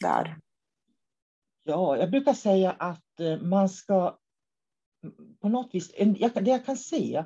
där? 0.00 0.38
Ja, 1.64 1.96
jag 1.96 2.10
brukar 2.10 2.32
säga 2.32 2.70
att 2.70 3.20
eh, 3.20 3.38
man 3.40 3.68
ska 3.68 4.18
på 5.40 5.48
något 5.48 5.74
vis, 5.74 5.92
det 6.34 6.50
jag 6.50 6.66
kan 6.66 6.76
se, 6.76 7.24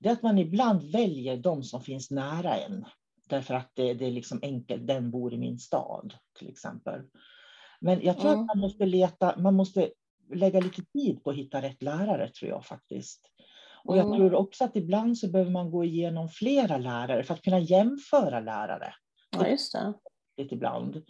det 0.00 0.08
är 0.08 0.12
att 0.12 0.22
man 0.22 0.38
ibland 0.38 0.92
väljer 0.92 1.36
de 1.36 1.62
som 1.62 1.80
finns 1.82 2.10
nära 2.10 2.56
en. 2.56 2.84
Därför 3.28 3.54
att 3.54 3.70
det, 3.74 3.94
det 3.94 4.06
är 4.06 4.10
liksom 4.10 4.38
enkelt, 4.42 4.86
den 4.86 5.10
bor 5.10 5.34
i 5.34 5.38
min 5.38 5.58
stad 5.58 6.14
till 6.38 6.48
exempel. 6.48 7.02
Men 7.80 8.02
jag 8.02 8.18
tror 8.18 8.30
Mm. 8.30 8.40
att 8.40 8.46
man 8.46 8.58
måste 8.58 8.86
leta, 8.86 9.38
man 9.38 9.54
måste 9.54 9.90
lägga 10.34 10.60
lite 10.60 10.82
tid 10.84 11.24
på 11.24 11.30
att 11.30 11.36
hitta 11.36 11.62
rätt 11.62 11.82
lärare 11.82 12.28
tror 12.30 12.50
jag 12.50 12.64
faktiskt. 12.66 13.30
Och 13.84 13.96
jag 13.96 14.16
tror 14.16 14.34
också 14.34 14.64
att 14.64 14.76
ibland 14.76 15.18
så 15.18 15.28
behöver 15.28 15.50
man 15.50 15.70
gå 15.70 15.84
igenom 15.84 16.28
flera 16.28 16.78
lärare 16.78 17.22
för 17.24 17.34
att 17.34 17.42
kunna 17.42 17.58
jämföra 17.58 18.40
lärare 18.40 18.94
Ja, 19.30 19.48
just 19.48 19.72
det. 19.72 19.92
lite 20.36 20.54
ibland. 20.54 21.02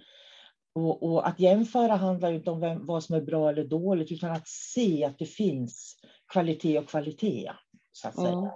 Och, 0.72 1.02
och 1.02 1.28
att 1.28 1.40
jämföra 1.40 1.96
handlar 1.96 2.32
inte 2.32 2.50
om 2.50 2.60
vem, 2.60 2.86
vad 2.86 3.04
som 3.04 3.16
är 3.16 3.20
bra 3.20 3.50
eller 3.50 3.64
dåligt, 3.64 4.12
utan 4.12 4.30
att 4.30 4.48
se 4.48 5.04
att 5.04 5.18
det 5.18 5.26
finns 5.26 5.96
kvalitet 6.32 6.78
och 6.78 6.88
kvalitet. 6.88 7.50
Så 7.92 8.08
att 8.08 8.14
säga. 8.14 8.32
Mm. 8.32 8.50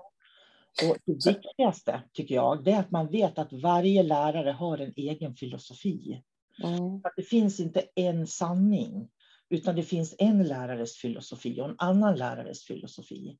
Och 0.88 0.96
det 1.04 1.26
viktigaste, 1.26 2.02
tycker 2.12 2.34
jag, 2.34 2.64
det 2.64 2.70
är 2.70 2.80
att 2.80 2.90
man 2.90 3.08
vet 3.10 3.38
att 3.38 3.52
varje 3.52 4.02
lärare 4.02 4.50
har 4.50 4.78
en 4.78 4.92
egen 4.96 5.34
filosofi. 5.34 6.22
Mm. 6.64 6.96
Att 6.96 7.12
det 7.16 7.22
finns 7.22 7.60
inte 7.60 7.82
en 7.94 8.26
sanning, 8.26 9.08
utan 9.50 9.76
det 9.76 9.82
finns 9.82 10.14
en 10.18 10.42
lärares 10.48 10.96
filosofi 10.96 11.60
och 11.60 11.68
en 11.68 11.76
annan 11.78 12.16
lärares 12.16 12.64
filosofi. 12.64 13.38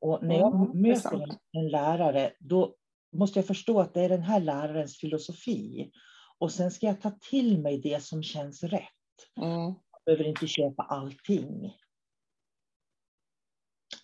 Och 0.00 0.22
när 0.22 0.38
jag 0.38 0.54
Mm, 0.54 0.82
möter 0.82 1.28
en 1.52 1.68
lärare, 1.68 2.32
då 2.38 2.74
måste 3.12 3.38
jag 3.38 3.46
förstå 3.46 3.80
att 3.80 3.94
det 3.94 4.00
är 4.00 4.08
den 4.08 4.22
här 4.22 4.40
lärarens 4.40 4.96
filosofi. 4.96 5.90
Och 6.42 6.52
sen 6.52 6.70
ska 6.70 6.86
jag 6.86 7.00
ta 7.00 7.10
till 7.10 7.60
mig 7.60 7.78
det 7.78 8.02
som 8.02 8.22
känns 8.22 8.62
rätt. 8.62 8.82
Mm. 9.40 9.74
behöver 10.04 10.24
inte 10.24 10.46
köpa 10.46 10.82
allting. 10.82 11.76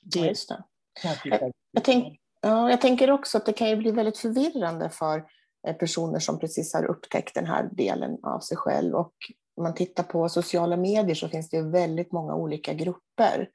Det, 0.02 0.18
ja, 0.18 0.26
just 0.26 0.49
det. 0.49 0.64
Jag, 1.02 1.16
jag, 1.25 1.52
jag, 1.73 1.85
tänk, 1.85 2.21
ja, 2.40 2.71
jag 2.71 2.80
tänker 2.80 3.11
också 3.11 3.38
att 3.38 3.47
det 3.47 3.52
kan 3.52 3.68
ju 3.68 3.76
bli 3.76 3.90
väldigt 3.90 4.18
förvirrande 4.18 4.90
för 4.90 5.25
eh, 5.68 5.76
personer 5.76 6.18
som 6.18 6.38
precis 6.38 6.75
har 6.75 6.85
upptäckt 6.85 7.35
den 7.35 7.47
här 7.47 7.68
delen 7.73 8.18
av 8.23 8.40
sig 8.40 8.57
själv. 8.57 8.95
Och 8.95 9.14
om 9.57 9.62
man 9.62 9.75
tittar 9.75 10.02
på 10.02 10.28
sociala 10.28 10.76
medier 10.76 11.14
så 11.14 11.28
finns 11.28 11.50
det 11.50 11.62
väldigt 11.62 12.12
många 12.12 12.35
olika 12.35 12.75
grupper 12.75 13.50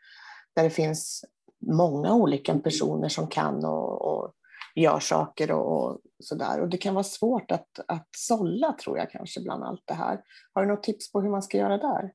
där 0.55 0.63
det 0.63 0.69
finns 0.69 1.25
många 1.65 2.13
olika 2.13 2.59
personer 2.59 3.09
som 3.09 3.27
kan 3.27 3.65
och, 3.65 4.01
och 4.01 4.33
gör 4.75 4.99
saker 4.99 5.51
och, 5.51 5.81
och 5.81 5.99
sådär. 6.19 6.61
Och 6.61 6.69
det 6.69 6.77
kan 6.77 6.93
vara 6.93 7.03
svårt 7.03 7.51
att, 7.51 7.79
att 7.87 8.07
sålla 8.17 8.73
tror 8.73 8.97
jag 8.97 9.11
kanske 9.11 9.41
bland 9.41 9.63
allt 9.63 9.83
det 9.85 9.93
här. 9.93 10.21
Har 10.53 10.61
du 10.61 10.67
något 10.67 10.83
tips 10.83 11.11
på 11.11 11.21
hur 11.21 11.29
man 11.29 11.43
ska 11.43 11.57
göra 11.57 11.77
där? 11.77 12.13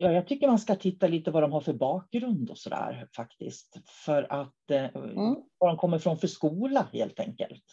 Ja, 0.00 0.12
jag 0.12 0.26
tycker 0.28 0.48
man 0.48 0.58
ska 0.58 0.74
titta 0.74 1.06
lite 1.06 1.30
vad 1.30 1.42
de 1.42 1.52
har 1.52 1.60
för 1.60 1.72
bakgrund 1.72 2.50
och 2.50 2.58
sådär 2.58 3.08
faktiskt. 3.16 3.76
För 4.04 4.32
att 4.32 4.70
eh, 4.70 4.84
mm. 4.96 5.36
var 5.58 5.68
de 5.68 5.76
kommer 5.76 5.98
från 5.98 6.18
för 6.18 6.26
skola 6.26 6.88
helt 6.92 7.20
enkelt. 7.20 7.64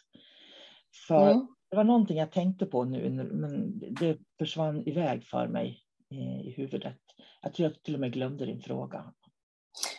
För 1.08 1.32
mm. 1.32 1.48
det 1.70 1.76
var 1.76 1.84
någonting 1.84 2.18
jag 2.18 2.32
tänkte 2.32 2.66
på 2.66 2.84
nu, 2.84 3.10
men 3.32 3.80
det 3.80 4.18
försvann 4.40 4.88
iväg 4.88 5.24
för 5.24 5.48
mig 5.48 5.80
eh, 6.12 6.48
i 6.48 6.54
huvudet. 6.58 7.00
Jag 7.42 7.54
tror 7.54 7.70
jag 7.70 7.84
till 7.84 7.94
och 7.94 8.00
med 8.00 8.14
glömde 8.14 8.46
din 8.46 8.62
fråga. 8.62 9.14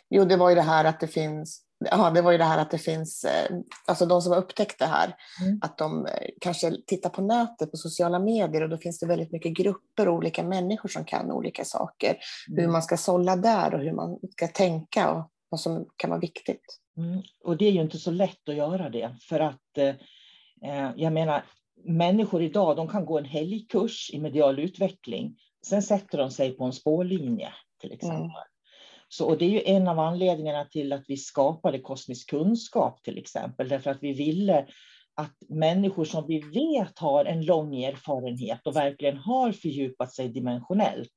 Jo, 0.09 0.25
det 0.25 0.37
var 0.37 0.49
ju 0.49 0.55
det 0.55 0.63
här 0.63 0.85
att 0.85 1.01
det 1.01 1.09
finns 1.09 1.66
Ja, 1.79 2.11
det 2.11 2.23
var 2.23 2.33
ju 2.33 2.39
det 2.39 2.45
här 2.45 2.59
att 2.59 2.71
det 2.71 2.79
finns, 2.79 3.25
eh, 3.25 3.57
alltså 3.87 4.07
de 4.07 4.23
som 4.23 4.33
har 4.33 4.39
upptäckt 4.39 4.79
det 4.79 4.87
här, 4.87 5.17
mm. 5.43 5.59
att 5.63 5.79
de 5.79 6.07
eh, 6.07 6.29
kanske 6.41 6.77
tittar 6.87 7.11
på 7.11 7.23
nätet, 7.23 7.71
på 7.71 7.77
sociala 7.77 8.19
medier 8.19 8.63
och 8.63 8.69
då 8.69 8.79
finns 8.79 8.99
det 8.99 9.07
väldigt 9.07 9.33
mycket 9.33 9.57
grupper 9.57 10.09
och 10.09 10.15
olika 10.15 10.43
människor 10.43 10.89
som 10.89 11.05
kan 11.05 11.33
olika 11.33 11.65
saker. 11.65 12.17
Mm. 12.49 12.61
Hur 12.61 12.69
man 12.73 12.83
ska 12.83 12.97
sålla 12.97 13.37
där 13.37 13.75
och 13.75 13.81
hur 13.81 13.93
man 13.93 14.19
ska 14.33 14.49
tänka 14.49 15.11
och 15.11 15.31
vad 15.49 15.61
som 15.61 15.87
kan 15.97 16.11
vara 16.11 16.21
viktigt. 16.21 16.79
Mm. 16.97 17.23
Och 17.45 17.57
det 17.57 17.67
är 17.67 17.73
ju 17.73 17.83
inte 17.83 17.99
så 17.99 18.11
lätt 18.11 18.49
att 18.49 18.57
göra 18.57 18.91
det, 18.91 19.17
för 19.29 19.41
att 19.41 19.79
eh, 19.79 19.95
eh 20.71 20.93
jag 20.97 21.13
menar, 21.13 21.45
människor 21.85 22.43
idag, 22.43 22.77
de 22.77 22.89
kan 22.89 23.07
gå 23.07 23.19
en 23.19 23.25
helgkurs 23.25 24.11
i 24.13 24.21
medial 24.21 24.59
utveckling, 24.59 25.37
sen 25.67 25.83
sätter 25.83 26.19
de 26.19 26.31
sig 26.31 26.57
på 26.57 26.65
en 26.65 26.73
spårlinje 26.73 27.53
till 27.81 27.93
exempel. 27.93 28.31
Så, 29.09 29.27
och 29.27 29.39
det 29.39 29.45
är 29.45 29.51
ju 29.51 29.63
en 29.65 29.89
av 29.89 29.99
anledningarna 29.99 30.65
till 30.65 30.93
att 30.93 31.05
vi 31.09 31.17
skapade 31.17 31.79
kosmisk 31.79 32.31
kunskap 32.31 33.03
till 33.03 33.19
exempel, 33.19 33.69
därför 33.69 33.91
att 33.91 34.03
vi 34.03 34.13
ville 34.13 34.67
att 35.15 35.37
människor 35.49 36.05
som 36.05 36.27
vi 36.27 36.39
vet 36.41 36.99
har 36.99 37.25
en 37.25 37.45
lång 37.45 37.77
erfarenhet 37.77 38.67
och 38.67 38.77
verkligen 38.77 39.17
har 39.17 39.53
fördjupat 39.53 40.15
sig 40.15 40.29
dimensionellt 40.29 41.13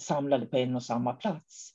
samlade 0.00 0.46
på 0.46 0.56
en 0.56 0.76
och 0.76 0.82
samma 0.82 1.12
plats. 1.12 1.74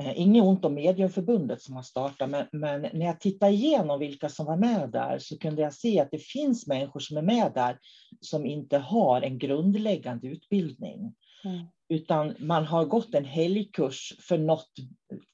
Eh, 0.00 0.20
inget 0.20 0.42
ont 0.44 0.64
om 0.64 0.74
Mediumförbundet 0.74 1.62
som 1.62 1.76
har 1.76 1.82
startat, 1.82 2.30
men, 2.30 2.46
men, 2.52 2.80
när 2.80 3.06
jag 3.06 3.20
tittar 3.20 3.48
igenom 3.48 3.98
vilka 3.98 4.28
som 4.28 4.46
var 4.46 4.56
med 4.56 4.90
där 4.90 5.18
så 5.18 5.38
kunde 5.38 5.62
jag 5.62 5.74
se 5.74 6.00
att 6.00 6.10
det 6.10 6.22
finns 6.22 6.66
människor 6.66 7.00
som 7.00 7.16
är 7.16 7.22
med 7.22 7.52
där 7.54 7.78
som 8.20 8.46
inte 8.46 8.78
har 8.78 9.22
en 9.22 9.38
grundläggande 9.38 10.26
utbildning. 10.26 11.14
Mm. 11.44 11.66
Utan 11.88 12.34
man 12.38 12.64
har 12.64 12.84
gått 12.84 13.14
en 13.14 13.24
helgkurs 13.24 14.12
för 14.20 14.38
något 14.38 14.68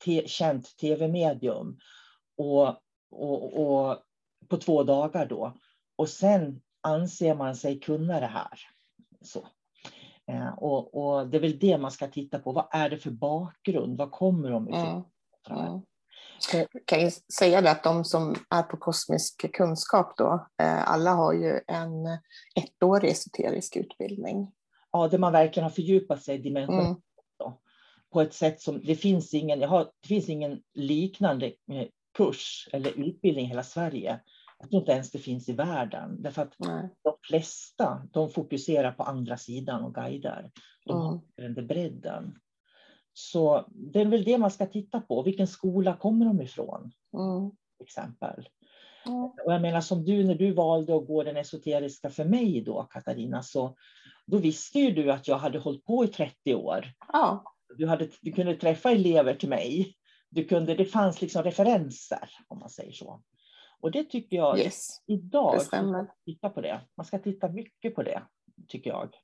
te 0.05 0.29
känt 0.29 0.77
tv-medium. 0.77 1.79
Och, 2.37 2.69
och, 3.11 3.61
och, 3.61 3.99
på 4.49 4.57
två 4.57 4.83
dagar 4.83 5.27
då. 5.27 5.57
Och 5.97 6.09
sen 6.09 6.61
anser 6.81 7.35
man 7.35 7.57
sig 7.57 7.81
kunna 7.81 8.21
det 8.21 8.27
här. 8.27 8.61
Så. 9.21 9.47
Eh, 10.27 10.49
och, 10.49 10.95
och, 10.95 11.29
det 11.29 11.37
är 11.37 11.41
väl 11.41 11.59
det 11.59 11.79
man 11.79 11.91
ska 11.91 12.09
titta 12.09 12.39
på. 12.39 12.53
Vad 12.53 12.69
är 12.71 12.91
det 12.91 12.99
för 12.99 13.11
bakgrund? 13.11 13.99
Var 13.99 14.11
kommer 14.11 14.51
de 14.51 14.69
ifrån? 14.69 15.05
Mm. 15.51 15.61
Mm. 15.61 15.83
Jag 16.53 16.67
kan 16.85 17.01
ju 17.01 17.11
säga 17.39 17.61
det 17.61 17.71
att 17.71 17.83
de 17.83 18.05
som 18.05 18.35
är 18.51 18.63
på 18.63 18.77
kosmisk 18.77 19.53
kunskap 19.53 20.17
då, 20.17 20.47
eh, 20.63 20.91
alla 20.91 21.11
har 21.11 21.33
ju 21.33 21.61
en 21.67 22.19
ettårig 22.55 23.11
esoterisk 23.11 23.77
utbildning 23.77 24.53
ja, 24.93 25.09
där 25.09 25.19
man 25.19 25.33
verkligen 25.33 25.65
har 25.65 25.71
fördjupat 25.71 26.23
sig 26.23 26.39
dimensionellt. 26.39 26.87
Mm. 26.89 26.99
På 28.13 28.21
ett 28.21 28.35
sätt 28.35 28.61
som, 28.61 28.81
det 28.85 28.95
finns 28.95 29.35
ingen, 29.35 29.61
jag 29.61 29.69
har, 29.69 29.85
det 29.85 30.09
finns 30.09 30.29
ingen 30.29 30.63
liknande 30.75 31.47
eh, 31.47 31.87
kurs 32.17 32.69
eller 32.73 32.91
utbildning 32.91 33.45
i 33.45 33.49
hela 33.49 33.63
Sverige. 33.63 34.21
Jag 34.59 34.71
tror 34.71 34.81
inte 34.81 34.93
ens 34.93 35.11
det 35.11 35.19
finns 35.19 35.49
i 35.49 35.53
världen. 35.53 36.23
Därför 36.23 36.43
att 36.43 36.55
Nej. 36.59 36.89
de 37.03 37.15
flesta, 37.23 38.09
de 38.13 38.31
fokuserar 38.31 38.93
på 38.93 39.03
andra 39.03 39.37
sidan 39.37 39.85
och 39.85 39.95
guidar. 39.95 40.51
De 40.85 40.97
mm. 40.97 41.07
har 41.07 41.21
den 41.37 41.67
bredden. 41.67 42.39
Så 43.13 43.65
det 43.69 44.01
är 44.01 44.07
väl 44.07 44.25
det 44.25 44.39
man 44.39 44.51
ska 44.51 44.67
titta 44.67 45.01
på. 45.01 45.23
Vilken 45.23 45.47
skola 45.47 45.97
kommer 45.97 46.27
de 46.27 46.41
ifrån? 46.41 46.93
Mm. 47.13 47.51
Exempel. 47.81 48.49
Mm. 49.07 49.25
Och 49.25 49.53
jag 49.53 49.63
menar 49.63 49.81
som 49.81 50.05
du, 50.05 50.25
när 50.25 50.35
du 50.35 50.53
valde 50.53 50.97
att 50.97 51.07
gå 51.07 51.23
den 51.23 51.37
esoteriska 51.37 52.11
för 52.11 52.25
mig 52.25 52.61
då, 52.61 52.83
Katarina, 52.83 53.43
så 53.43 53.77
då 54.31 54.39
visste 54.39 54.79
ju 54.79 54.91
du 54.91 55.13
att 55.13 55.29
jag 55.29 55.39
hade 55.39 55.59
hållit 55.59 55.85
på 55.85 56.05
i 56.05 56.09
30 56.09 56.55
år. 56.55 56.93
Ja. 57.13 57.45
Du, 57.77 57.87
hade, 57.87 58.09
du 58.21 58.33
kunde 58.33 58.55
träffa 58.55 58.91
elever 58.91 59.35
till 59.35 59.49
mig. 59.49 59.95
Du 60.31 60.45
kunde, 60.45 60.75
det 60.75 60.85
fanns 60.85 61.21
liksom 61.21 61.43
referenser, 61.43 62.31
om 62.49 62.59
man 62.59 62.71
säger 62.71 62.93
så. 62.93 63.23
Och 63.81 63.91
det 63.91 64.05
tycker 64.05 64.37
jag 64.37 64.59
yes, 64.59 64.89
idag, 65.07 65.61
det 65.71 66.07
titta 66.25 66.51
på 66.51 66.61
det. 66.61 66.81
Man 66.97 67.07
ska 67.07 67.19
titta 67.19 67.49
mycket 67.49 67.95
på 67.95 68.03
det, 68.03 68.23
tycker 68.69 68.91
jag. 68.91 69.15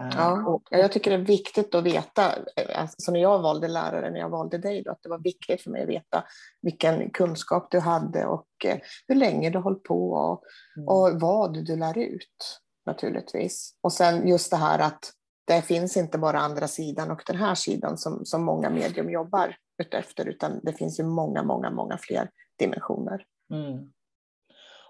Eh, 0.00 0.08
ja, 0.16 0.60
jag 0.70 0.92
tycker 0.92 1.10
det 1.10 1.16
är 1.16 1.20
viktigt 1.26 1.74
att 1.74 1.84
veta, 1.84 2.34
alltså 2.74 3.12
när 3.12 3.20
jag 3.20 3.42
valde 3.42 3.68
lärare, 3.68 4.10
när 4.10 4.20
jag 4.20 4.30
valde 4.30 4.58
dig, 4.58 4.82
då, 4.82 4.90
att 4.90 5.02
det 5.02 5.08
var 5.08 5.18
viktigt 5.18 5.62
för 5.62 5.70
mig 5.70 5.82
att 5.82 5.88
veta 5.88 6.24
vilken 6.62 7.10
kunskap 7.10 7.70
du 7.70 7.80
hade 7.80 8.26
och 8.26 8.48
eh, 8.64 8.78
hur 9.08 9.14
länge 9.14 9.50
du 9.50 9.58
höll 9.58 9.74
på 9.74 10.12
och, 10.12 10.42
mm. 10.76 10.88
och 10.88 11.20
vad 11.20 11.66
du 11.66 11.76
lär 11.76 11.98
ut 11.98 12.60
naturligtvis. 12.86 13.74
Och 13.80 13.92
sen 13.92 14.28
just 14.28 14.50
det 14.50 14.56
här 14.56 14.78
att 14.78 15.12
det 15.46 15.62
finns 15.62 15.96
inte 15.96 16.18
bara 16.18 16.38
andra 16.38 16.68
sidan 16.68 17.10
och 17.10 17.22
den 17.26 17.36
här 17.36 17.54
sidan 17.54 17.98
som, 17.98 18.24
som 18.24 18.44
många 18.44 18.70
medium 18.70 19.10
jobbar 19.10 19.56
utefter, 19.82 20.28
utan 20.28 20.60
det 20.62 20.72
finns 20.72 21.00
ju 21.00 21.04
många, 21.04 21.42
många, 21.42 21.70
många 21.70 21.98
fler 21.98 22.30
dimensioner. 22.58 23.24
Mm. 23.52 23.92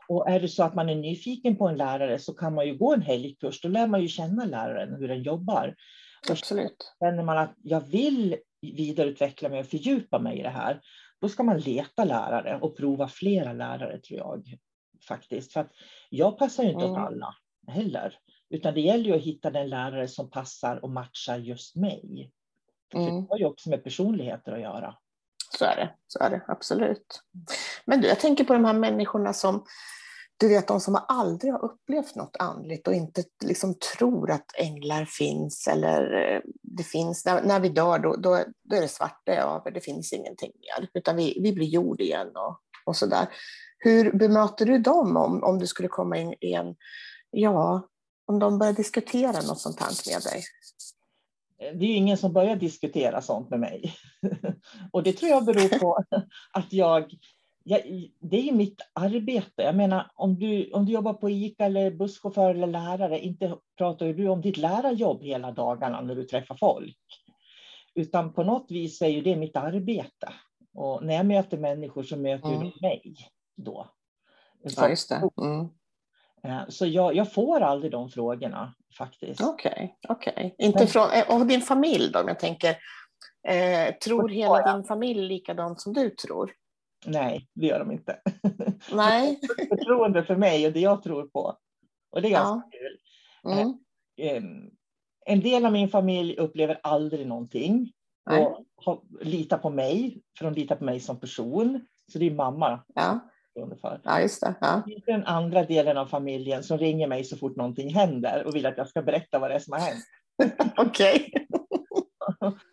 Och 0.08 0.30
är 0.30 0.40
det 0.40 0.48
så 0.48 0.62
att 0.62 0.74
man 0.74 0.88
är 0.88 0.94
nyfiken 0.94 1.56
på 1.56 1.68
en 1.68 1.76
lärare 1.76 2.18
så 2.18 2.34
kan 2.34 2.54
man 2.54 2.66
ju 2.66 2.78
gå 2.78 2.94
en 2.94 3.02
helgkurs. 3.02 3.60
Då 3.60 3.68
lär 3.68 3.86
man 3.86 4.02
ju 4.02 4.08
känna 4.08 4.44
läraren, 4.44 4.94
hur 4.94 5.08
den 5.08 5.22
jobbar. 5.22 5.74
Absolut. 6.30 6.94
Känner 7.00 7.22
man 7.22 7.38
att 7.38 7.54
jag 7.62 7.80
vill 7.80 8.36
vidareutveckla 8.60 9.48
mig 9.48 9.60
och 9.60 9.66
fördjupa 9.66 10.18
mig 10.18 10.38
i 10.38 10.42
det 10.42 10.48
här, 10.48 10.80
då 11.20 11.28
ska 11.28 11.42
man 11.42 11.58
leta 11.58 12.04
lärare 12.04 12.58
och 12.60 12.76
prova 12.76 13.08
flera 13.08 13.52
lärare 13.52 13.98
tror 13.98 14.18
jag. 14.18 14.56
Faktiskt. 15.08 15.52
För 15.52 15.60
att 15.60 15.70
jag 16.10 16.38
passar 16.38 16.62
ju 16.62 16.70
inte 16.70 16.84
mm. 16.84 16.92
åt 16.92 16.98
alla 16.98 17.34
heller. 17.66 18.18
Utan 18.50 18.74
det 18.74 18.80
gäller 18.80 19.04
ju 19.04 19.14
att 19.14 19.22
hitta 19.22 19.50
den 19.50 19.68
lärare 19.68 20.08
som 20.08 20.30
passar 20.30 20.84
och 20.84 20.90
matchar 20.90 21.38
just 21.38 21.76
mig. 21.76 22.32
Mm. 22.94 23.06
För 23.06 23.12
det 23.12 23.26
har 23.30 23.38
ju 23.38 23.44
också 23.44 23.70
med 23.70 23.84
personligheter 23.84 24.52
att 24.52 24.60
göra. 24.60 24.96
Så 25.58 25.64
är 25.64 25.76
det, 25.76 25.94
så 26.06 26.18
är 26.18 26.30
det 26.30 26.42
absolut. 26.48 27.22
Men 27.84 28.00
du, 28.00 28.08
jag 28.08 28.20
tänker 28.20 28.44
på 28.44 28.52
de 28.52 28.64
här 28.64 28.72
människorna 28.72 29.32
som, 29.32 29.64
du 30.36 30.48
vet 30.48 30.68
de 30.68 30.80
som 30.80 31.00
aldrig 31.08 31.52
har 31.52 31.64
upplevt 31.64 32.14
något 32.14 32.36
andligt 32.38 32.88
och 32.88 32.94
inte 32.94 33.24
liksom 33.44 33.74
tror 33.96 34.30
att 34.30 34.46
änglar 34.54 35.04
finns 35.04 35.68
eller 35.68 36.14
eh, 36.14 36.40
det 36.62 36.82
finns, 36.82 37.24
när, 37.26 37.42
när 37.42 37.60
vi 37.60 37.68
dör 37.68 37.98
då, 37.98 38.16
då, 38.16 38.44
då 38.62 38.76
är 38.76 38.80
det 38.80 38.88
svart, 38.88 39.22
det 39.24 39.34
är 39.34 39.42
över, 39.42 39.70
det 39.70 39.80
finns 39.80 40.12
ingenting 40.12 40.52
mer, 40.60 40.88
utan 40.94 41.16
vi, 41.16 41.38
vi 41.42 41.52
blir 41.52 41.66
jord 41.66 42.00
igen 42.00 42.28
och, 42.36 42.60
och 42.84 42.96
sådär. 42.96 43.28
Hur 43.78 44.12
bemöter 44.12 44.66
du 44.66 44.78
dem 44.78 45.16
om, 45.16 45.44
om 45.44 45.58
du 45.58 45.66
skulle 45.66 45.88
komma 45.88 46.16
in 46.16 46.34
i 46.40 46.52
en, 46.52 46.74
ja, 47.30 47.88
om 48.26 48.38
de 48.38 48.58
börjar 48.58 48.72
diskutera 48.72 49.32
något 49.32 49.60
sånt 49.60 49.80
här 49.80 50.12
med 50.12 50.22
dig? 50.22 50.42
det 51.60 51.84
är 51.84 51.88
ju 51.88 51.94
ingen 51.94 52.16
som 52.16 52.32
börjar 52.32 52.56
diskutera 52.56 53.22
sånt 53.22 53.50
med 53.50 53.60
mig. 53.60 53.94
och 54.92 55.02
det 55.02 55.12
tror 55.12 55.30
jag 55.30 55.44
beror 55.44 55.78
på 55.78 56.04
att 56.52 56.72
jag, 56.72 57.14
jag, 57.64 57.80
det 58.20 58.38
är 58.38 58.42
ju 58.42 58.52
mitt 58.52 58.80
arbete. 58.92 59.62
Jag 59.62 59.76
menar, 59.76 60.10
om 60.14 60.38
du, 60.38 60.70
om 60.72 60.86
du 60.86 60.92
jobbar 60.92 61.14
på 61.14 61.30
ICA 61.30 61.64
eller 61.64 61.90
busschaufför 61.90 62.54
eller 62.54 62.66
lärare, 62.66 63.18
inte 63.18 63.56
pratar 63.78 64.06
du 64.06 64.28
om 64.28 64.40
ditt 64.40 64.56
lärarjobb 64.56 65.22
hela 65.22 65.52
dagarna 65.52 66.00
när 66.00 66.14
du 66.14 66.24
träffar 66.24 66.56
folk. 66.60 66.98
Utan 67.94 68.32
på 68.32 68.44
något 68.44 68.70
vis 68.70 69.02
är 69.02 69.08
ju 69.08 69.20
det 69.20 69.36
mitt 69.36 69.56
arbete. 69.56 70.32
Och 70.74 71.04
när 71.04 71.14
jag 71.14 71.26
möter 71.26 71.58
människor 71.58 72.02
så 72.02 72.16
möter 72.16 72.48
mm. 72.48 72.60
de 72.60 72.72
mig 72.80 73.16
då. 73.56 73.86
Så, 74.66 74.80
ja, 74.80 74.88
just 74.88 75.08
det. 75.08 75.22
Mm. 75.42 75.68
Eh, 76.44 76.62
så 76.68 76.86
jag, 76.86 77.14
jag, 77.14 77.32
får 77.32 77.60
aldrig 77.60 77.92
de 77.92 78.08
frågorna 78.08 78.74
faktiskt. 78.98 79.40
Okej, 79.40 79.96
okay, 80.08 80.32
okay. 80.32 80.50
Inte 80.58 80.86
från, 80.86 81.10
eh, 81.10 81.40
och 81.40 81.46
din 81.46 81.60
familj 81.60 82.12
då, 82.12 82.20
om 82.20 82.28
jag 82.28 82.38
tänker, 82.38 82.76
eh, 83.48 83.94
tror 83.94 84.28
hela 84.28 84.74
din 84.74 84.84
familj 84.84 85.20
likadant 85.28 85.80
som 85.80 85.92
du 85.92 86.10
tror? 86.10 86.52
Nej, 87.06 87.48
det 87.54 87.66
gör 87.66 87.78
de 87.78 87.90
inte. 87.92 88.20
Nej. 88.92 89.40
Förtroende 89.68 90.24
för 90.24 90.36
mig 90.36 90.66
och 90.66 90.72
det 90.72 90.80
jag 90.80 91.02
tror 91.02 91.26
på. 91.26 91.56
Och 92.10 92.22
det 92.22 92.28
är 92.28 92.32
ganska 92.32 92.68
ja. 92.70 92.70
kul. 92.72 92.98
Mm. 93.52 93.78
Eh, 94.18 94.36
ehm, 94.36 94.70
En 95.26 95.40
del 95.40 95.66
av 95.66 95.72
min 95.72 95.88
familj 95.88 96.36
upplever 96.36 96.80
aldrig 96.82 97.26
någonting 97.26 97.92
Nej. 98.30 98.44
och 98.44 98.64
har, 98.76 99.00
litar 99.20 99.58
på 99.58 99.70
mig, 99.70 100.22
för 100.38 100.44
de 100.44 100.54
litar 100.54 100.76
på 100.76 100.84
mig 100.84 101.00
som 101.00 101.20
person. 101.20 101.86
Så 102.12 102.18
det 102.18 102.26
är 102.26 102.30
mamma. 102.30 102.80
Ja, 102.94 103.20
Ungefär. 103.62 104.00
ja 104.04 104.20
just 104.20 104.40
det. 104.40 104.54
Ja. 104.60 104.82
Det 104.86 104.92
finns 104.92 105.04
den 105.04 105.24
andra 105.24 105.64
delen 105.64 105.96
av 105.96 106.06
familjen 106.06 106.62
som 106.62 106.78
ringer 106.78 107.06
mig 107.06 107.24
så 107.24 107.36
fort 107.36 107.56
någonting 107.56 107.94
händer 107.94 108.44
och 108.46 108.56
vill 108.56 108.66
att 108.66 108.78
jag 108.78 108.88
ska 108.88 109.02
berätta 109.02 109.38
vad 109.38 109.50
det 109.50 109.54
är 109.54 109.58
som 109.58 109.72
har 109.72 109.80
hänt. 109.80 110.04
Okej. 110.76 111.32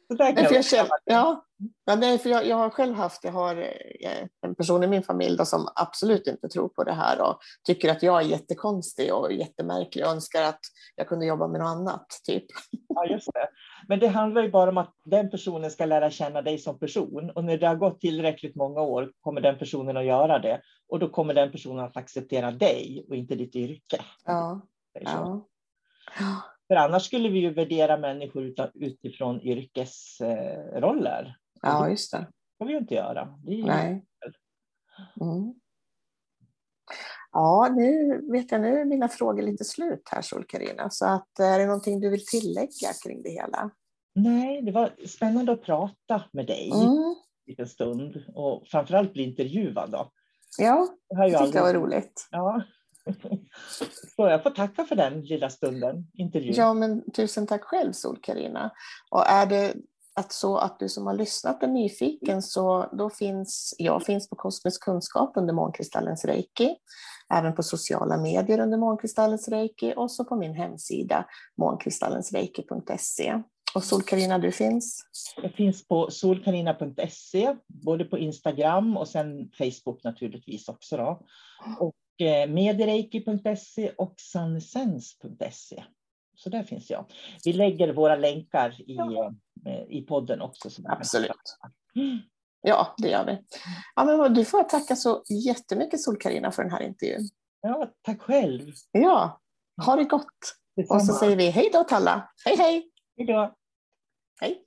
Så 0.07 0.13
där 0.13 0.35
kan 0.35 0.53
jag 0.53 0.87
ja. 1.05 1.43
Ja, 1.85 1.95
nej, 1.95 2.17
för 2.17 2.29
jag, 2.29 2.47
jag 2.47 2.55
har 2.55 2.69
själv 2.69 2.95
haft 2.95 3.23
jag 3.23 3.31
har 3.31 3.55
eh, 3.57 4.27
en 4.41 4.55
person 4.55 4.83
i 4.83 4.87
min 4.87 5.03
familj 5.03 5.37
då, 5.37 5.45
som 5.45 5.67
absolut 5.75 6.27
inte 6.27 6.49
tror 6.49 6.69
på 6.69 6.83
det 6.83 6.93
här 6.93 7.21
och 7.21 7.39
tycker 7.67 7.91
att 7.91 8.03
jag 8.03 8.21
är 8.21 8.25
jättekonstig 8.25 9.13
och 9.13 9.33
jättemärklig 9.33 10.05
och 10.05 10.11
önskar 10.11 10.41
att 10.41 10.59
jag 10.95 11.07
kunde 11.07 11.25
jobba 11.25 11.47
med 11.47 11.61
något 11.61 11.67
annat. 11.67 12.07
Typ. 12.23 12.45
Ja, 12.89 13.05
just 13.05 13.33
det. 13.33 13.49
Men 13.87 13.99
det 13.99 14.07
handlar 14.07 14.43
ju 14.43 14.51
bara 14.51 14.69
om 14.69 14.77
att 14.77 14.93
den 15.05 15.29
personen 15.29 15.71
ska 15.71 15.85
lära 15.85 16.09
känna 16.09 16.41
dig 16.41 16.57
som 16.57 16.79
person. 16.79 17.31
Och 17.35 17.43
när 17.43 17.57
det 17.57 17.67
har 17.67 17.75
gått 17.75 17.99
tillräckligt 17.99 18.55
många 18.55 18.81
år 18.81 19.11
kommer 19.21 19.41
den 19.41 19.57
personen 19.57 19.97
att 19.97 20.05
göra 20.05 20.39
det. 20.39 20.61
Och 20.89 20.99
då 20.99 21.09
kommer 21.09 21.33
den 21.33 21.51
personen 21.51 21.85
att 21.85 21.97
acceptera 21.97 22.51
dig 22.51 23.05
och 23.09 23.15
inte 23.15 23.35
ditt 23.35 23.55
yrke. 23.55 24.01
Ja, 24.25 24.61
ja. 24.93 25.47
För 26.67 26.75
annars 26.75 27.03
skulle 27.05 27.29
vi 27.29 27.39
ju 27.39 27.53
värdera 27.53 27.97
människor 27.97 28.53
utifrån 28.73 29.41
yrkesroller. 29.41 31.37
ja, 31.61 31.89
just 31.89 32.11
det. 32.11 32.17
Det 32.17 32.27
får 32.57 32.65
vi 32.65 32.71
ju 32.73 32.77
inte 32.79 32.93
göra. 32.95 33.39
Det 33.45 33.51
är 33.51 33.55
ju- 33.55 33.63
Nej. 33.65 34.05
Mm. 35.21 35.53
Ja, 37.31 37.67
nu 37.77 38.21
vet 38.31 38.51
jag, 38.51 38.61
nu 38.61 38.79
är 38.79 38.85
mina 38.85 39.07
frågor 39.07 39.41
lite 39.41 39.63
slut 39.63 40.01
här 40.11 40.21
Sol-Carina. 40.21 40.89
Så 40.89 41.05
att, 41.05 41.39
är 41.39 41.59
det 41.59 41.65
någonting 41.65 41.99
du 41.99 42.09
vill 42.09 42.25
tillägga 42.25 42.93
kring 43.05 43.21
det 43.23 43.29
hela? 43.29 43.69
Nej, 44.15 44.61
det 44.61 44.71
var 44.71 44.91
spännande 45.07 45.51
att 45.51 45.63
prata 45.63 46.23
med 46.31 46.45
dig 46.47 46.71
Mm. 46.73 46.87
en 46.87 47.15
liten 47.47 47.67
stund 47.67 48.23
och 48.35 48.67
framförallt 48.67 49.13
bli 49.13 49.23
intervjuad. 49.23 49.91
Då. 49.91 50.11
Ja, 50.57 50.87
Det 51.09 51.15
har 51.15 51.29
det 51.29 51.37
tyckte 51.37 51.57
jag 51.57 51.65
var 51.65 51.73
roligt. 51.73 52.27
Ja. 52.31 52.61
Så 54.15 54.27
jag 54.27 54.43
får 54.43 54.49
tacka 54.49 54.85
för 54.85 54.95
den 54.95 55.21
lilla 55.21 55.49
stunden, 55.49 56.07
intervju. 56.13 56.51
Ja, 56.51 56.73
men 56.73 57.11
tusen 57.11 57.47
tack 57.47 57.63
själv 57.63 57.91
Sol-Carina. 57.91 58.71
Och 59.11 59.27
är 59.27 59.45
det 59.45 59.73
att 60.15 60.31
så 60.31 60.57
att 60.57 60.79
du 60.79 60.89
som 60.89 61.07
har 61.07 61.13
lyssnat 61.13 61.63
är 61.63 61.67
nyfiken 61.67 62.41
så 62.41 62.89
då 62.91 63.09
finns 63.09 63.75
jag 63.77 64.03
finns 64.03 64.29
på 64.29 64.35
Kosmisk 64.35 64.83
kunskap 64.83 65.31
under 65.35 65.53
Månkristallens 65.53 66.25
reiki, 66.25 66.75
även 67.33 67.55
på 67.55 67.63
sociala 67.63 68.17
medier 68.17 68.59
under 68.59 68.77
Månkristallens 68.77 69.47
reiki 69.47 69.93
och 69.97 70.11
så 70.11 70.25
på 70.25 70.35
min 70.35 70.53
hemsida 70.53 71.25
månkristallensreiki.se. 71.57 73.41
Och 73.75 73.83
Sol-Carina, 73.83 74.39
du 74.39 74.51
finns? 74.51 75.05
Jag 75.41 75.53
finns 75.53 75.87
på 75.87 76.11
solkarina.se, 76.11 77.55
både 77.67 78.05
på 78.05 78.17
Instagram 78.17 78.97
och 78.97 79.07
sen 79.07 79.51
Facebook 79.57 80.03
naturligtvis 80.03 80.67
också. 80.69 80.97
Då. 80.97 81.25
Och 81.79 82.25
eh, 82.25 82.49
mediereiki.se 82.49 83.89
och 83.97 84.13
sunsense.se. 84.17 85.83
Så 86.35 86.49
där 86.49 86.63
finns 86.63 86.89
jag. 86.89 87.05
Vi 87.45 87.53
lägger 87.53 87.93
våra 87.93 88.15
länkar 88.15 88.81
i, 88.81 88.97
eh, 89.65 89.81
i 89.89 90.01
podden 90.01 90.41
också. 90.41 90.69
Absolut. 90.85 91.31
Ja, 92.61 92.95
det 92.97 93.09
gör 93.09 93.25
vi. 93.25 93.37
Ja, 93.95 94.03
men 94.03 94.33
du 94.33 94.45
får 94.45 94.63
tacka 94.63 94.95
så 94.95 95.23
jättemycket 95.45 96.01
Sol-Carina 96.01 96.51
för 96.51 96.63
den 96.63 96.71
här 96.71 96.81
intervjun. 96.83 97.29
Ja, 97.61 97.91
tack 98.01 98.21
själv. 98.21 98.71
Ja, 98.91 99.41
ha 99.85 99.95
det 99.95 100.03
gott. 100.03 100.25
Och 100.77 100.87
så 100.87 100.93
Detsamma. 100.93 101.19
säger 101.19 101.35
vi 101.35 101.49
hej 101.49 101.69
då 101.73 101.83
till 101.83 101.95
alla. 101.95 102.29
Hej 102.45 102.57
hej! 102.57 102.91
Hej 103.17 103.25
då. 103.27 103.55
Hej! 104.41 104.66